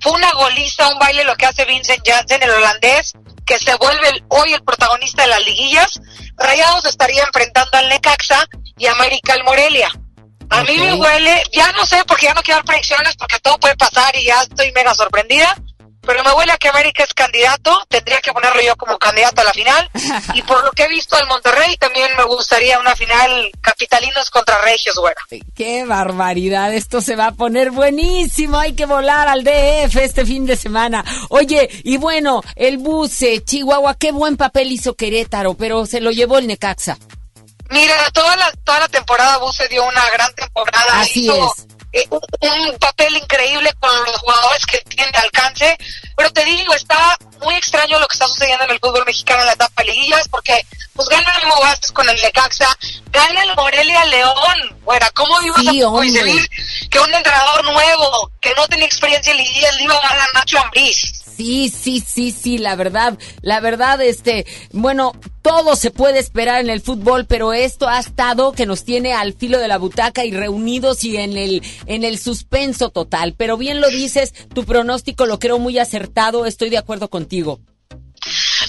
[0.00, 3.12] Fue una goliza, un baile lo que hace Vincent Janssen, el holandés,
[3.46, 6.00] que se vuelve el- hoy el protagonista de las liguillas.
[6.36, 8.46] Rayados estaría enfrentando al Necaxa
[8.78, 9.88] y América al Morelia.
[10.52, 13.58] A mí me huele, ya no sé, porque ya no quiero dar predicciones, porque todo
[13.58, 15.54] puede pasar y ya estoy mega sorprendida.
[16.10, 19.44] Pero me huele a que América es candidato, tendría que ponerlo yo como candidato a
[19.44, 19.88] la final.
[20.34, 24.60] Y por lo que he visto al Monterrey, también me gustaría una final capitalinos contra
[24.62, 25.20] regios, güera.
[25.54, 30.46] Qué barbaridad, esto se va a poner buenísimo, hay que volar al DF este fin
[30.46, 31.04] de semana.
[31.28, 36.38] Oye, y bueno, el buce, Chihuahua, qué buen papel hizo Querétaro, pero se lo llevó
[36.38, 36.98] el Necaxa.
[37.70, 41.00] Mira, toda la, toda la temporada Buse dio una gran temporada.
[41.00, 41.66] Así hizo, es.
[41.92, 42.20] Eh, un,
[42.70, 45.76] un papel increíble con los jugadores que tiene alcance.
[46.16, 49.46] Pero te digo, está muy extraño lo que está sucediendo en el fútbol mexicano en
[49.46, 50.64] la etapa de liguillas, porque
[50.94, 52.76] pues gana el Vázquez con el Necaxa,
[53.10, 54.78] gana el Morelia León.
[54.82, 56.48] Bueno, ¿cómo ibas Sí, a coincidir
[56.90, 60.38] que un entrenador nuevo, que no tenía experiencia en liguillas, le iba a ganar a
[60.38, 61.19] Nacho Ambriz?
[61.40, 66.68] Sí, sí, sí, sí, la verdad, la verdad, este, bueno, todo se puede esperar en
[66.68, 70.32] el fútbol, pero esto ha estado que nos tiene al filo de la butaca y
[70.32, 73.34] reunidos y en el, en el suspenso total.
[73.38, 77.58] Pero bien lo dices, tu pronóstico lo creo muy acertado, estoy de acuerdo contigo.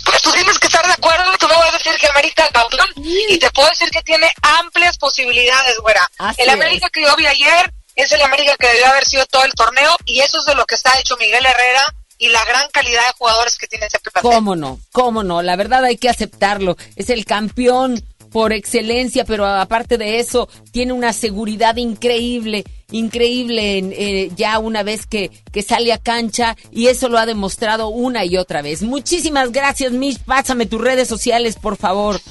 [0.05, 2.51] Pues tú tienes que estar de acuerdo, tú me vas a decir que América es
[2.51, 2.87] campeón
[3.27, 6.09] y te puedo decir que tiene amplias posibilidades, güera.
[6.19, 6.53] Así el es.
[6.53, 9.93] América que yo vi ayer es el América que debió haber sido todo el torneo
[10.05, 13.13] y eso es de lo que está hecho Miguel Herrera y la gran calidad de
[13.17, 14.21] jugadores que tiene ese plantel.
[14.21, 14.79] ¿Cómo no?
[14.91, 15.41] ¿Cómo no?
[15.41, 16.77] La verdad hay que aceptarlo.
[16.95, 17.99] Es el campeón
[18.31, 25.07] por excelencia, pero aparte de eso, tiene una seguridad increíble, increíble eh, ya una vez
[25.07, 28.83] que, que sale a cancha y eso lo ha demostrado una y otra vez.
[28.83, 30.19] Muchísimas gracias, Mish.
[30.19, 32.21] Pásame tus redes sociales, por favor.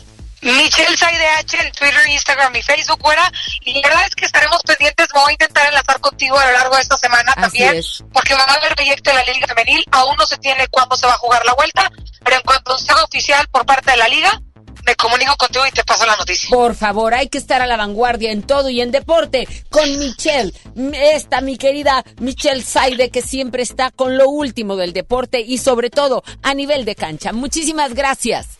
[0.42, 0.96] Michelle
[1.38, 3.30] H en Twitter, Instagram y Facebook, fuera.
[3.64, 5.08] Y la verdad es que estaremos pendientes.
[5.14, 7.76] Me voy a intentar enlazar contigo a lo largo de esta semana Así también.
[7.76, 8.02] es.
[8.12, 9.84] Porque va a haber proyecto de la Liga Femenil.
[9.90, 11.90] Aún no se tiene cuándo se va a jugar la vuelta.
[12.24, 14.40] Pero en cuanto se haga oficial por parte de la Liga,
[14.86, 16.48] me comunico contigo y te paso la noticia.
[16.50, 20.52] Por favor, hay que estar a la vanguardia en todo y en deporte con Michelle.
[20.94, 25.90] Esta, mi querida Michelle Saide, que siempre está con lo último del deporte y sobre
[25.90, 27.32] todo a nivel de cancha.
[27.32, 28.59] Muchísimas gracias.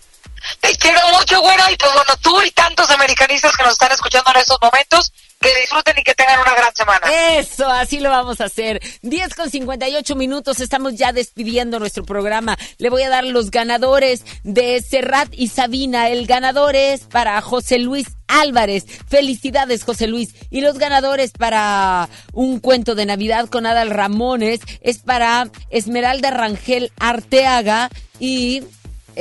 [0.60, 4.30] Te quiero mucho, güero, y pues bueno, tú y tantos americanistas que nos están escuchando
[4.30, 7.06] en estos momentos, que disfruten y que tengan una gran semana.
[7.38, 8.80] Eso, así lo vamos a hacer.
[9.02, 12.58] 10 con 58 minutos, estamos ya despidiendo nuestro programa.
[12.76, 16.10] Le voy a dar los ganadores de Serrat y Sabina.
[16.10, 18.84] El ganador es para José Luis Álvarez.
[19.08, 20.34] Felicidades, José Luis.
[20.50, 26.92] Y los ganadores para un cuento de Navidad con Adal Ramones es para Esmeralda Rangel
[26.98, 27.88] Arteaga
[28.18, 28.62] y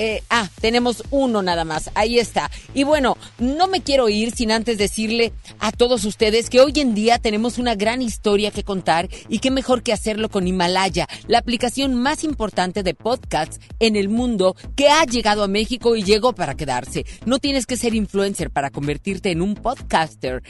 [0.01, 1.89] eh, ah, tenemos uno nada más.
[1.93, 2.49] Ahí está.
[2.73, 6.95] Y bueno, no me quiero ir sin antes decirle a todos ustedes que hoy en
[6.95, 11.39] día tenemos una gran historia que contar y qué mejor que hacerlo con Himalaya, la
[11.39, 16.31] aplicación más importante de podcasts en el mundo que ha llegado a México y llegó
[16.31, 17.05] para quedarse.
[17.25, 20.43] No tienes que ser influencer para convertirte en un podcaster.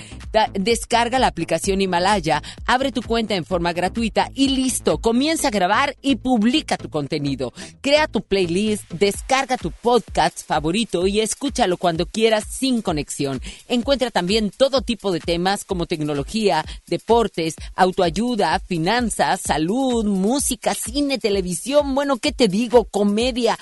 [0.53, 4.99] Descarga la aplicación Himalaya, abre tu cuenta en forma gratuita y listo.
[4.99, 7.51] Comienza a grabar y publica tu contenido.
[7.81, 13.41] Crea tu playlist, descarga tu podcast favorito y escúchalo cuando quieras sin conexión.
[13.69, 21.95] Encuentra también todo tipo de temas como tecnología, deportes, autoayuda, finanzas, salud, música, cine, televisión,
[21.95, 22.83] bueno, ¿qué te digo?
[22.85, 23.57] Comedia.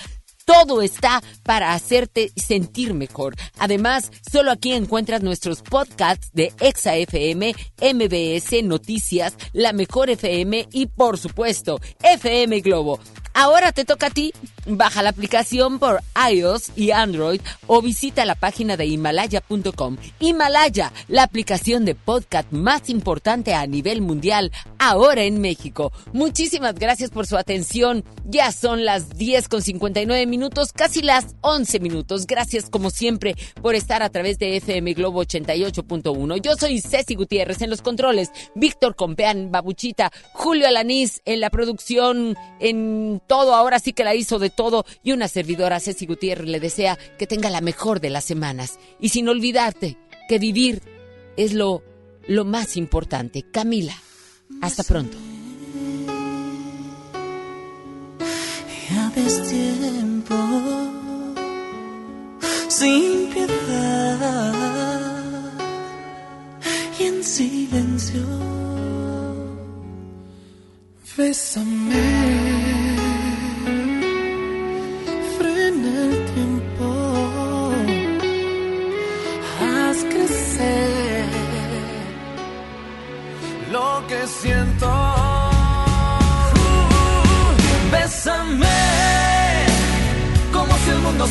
[0.48, 3.36] Todo está para hacerte sentir mejor.
[3.60, 10.86] Además, solo aquí encuentras nuestros podcasts de Exa FM, MBS Noticias, La Mejor FM y,
[10.86, 12.98] por supuesto, FM Globo.
[13.40, 14.34] Ahora te toca a ti.
[14.65, 16.02] Baja la aplicación por
[16.32, 19.98] iOS y Android o visita la página de Himalaya.com.
[20.19, 25.94] Himalaya, la aplicación de podcast más importante a nivel mundial, ahora en México.
[26.14, 28.03] Muchísimas gracias por su atención.
[28.26, 30.37] Ya son las 10 con 59 minutos,
[30.76, 32.28] casi las 11 minutos.
[32.28, 36.42] Gracias como siempre por estar a través de FM Globo 88.1.
[36.42, 42.36] Yo soy Ceci Gutiérrez en los controles, Víctor Compeán, Babuchita, Julio Alanís en la producción,
[42.60, 46.60] en todo, ahora sí que la hizo de todo y una servidora Ceci Gutiérrez le
[46.60, 49.98] desea que tenga la mejor de las semanas y sin olvidarte
[50.30, 50.82] que vivir
[51.36, 51.84] es lo,
[52.28, 53.44] lo más importante.
[53.52, 53.96] Camila,
[54.62, 55.18] hasta pronto.
[58.90, 59.12] Ya
[59.50, 60.36] tiempo
[62.70, 64.54] sin piedad
[67.00, 68.24] y en silencio.
[71.18, 72.06] Bésame,
[75.38, 76.57] frena el tiempo,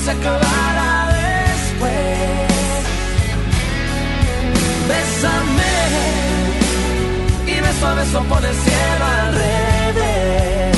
[0.05, 1.93] se acabara después.
[4.89, 5.77] Bésame
[7.47, 10.77] y beso a beso por el cielo al revés.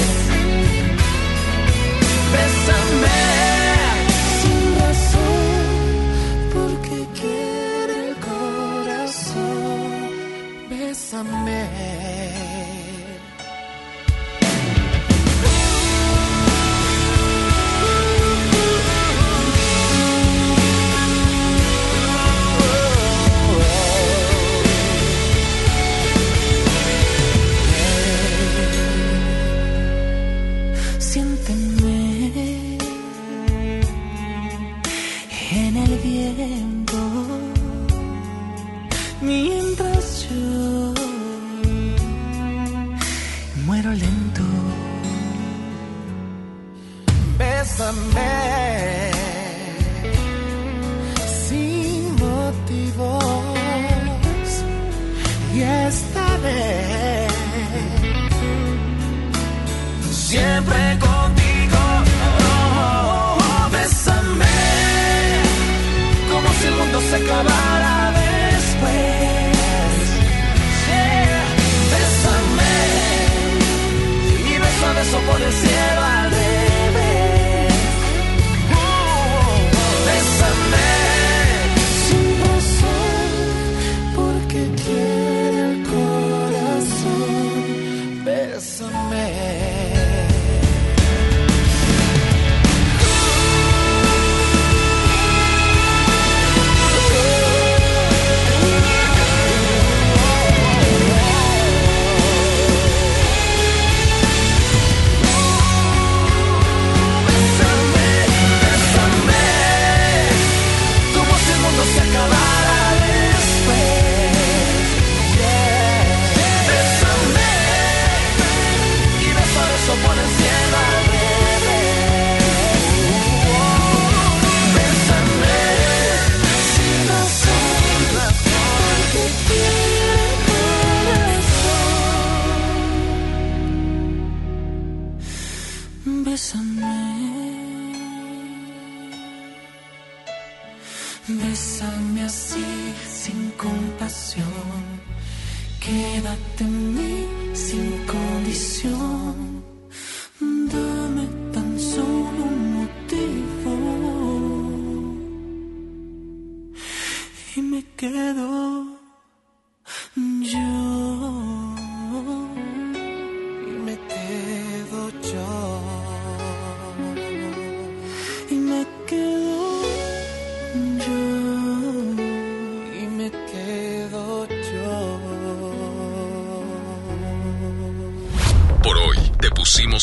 [2.33, 3.38] Bésame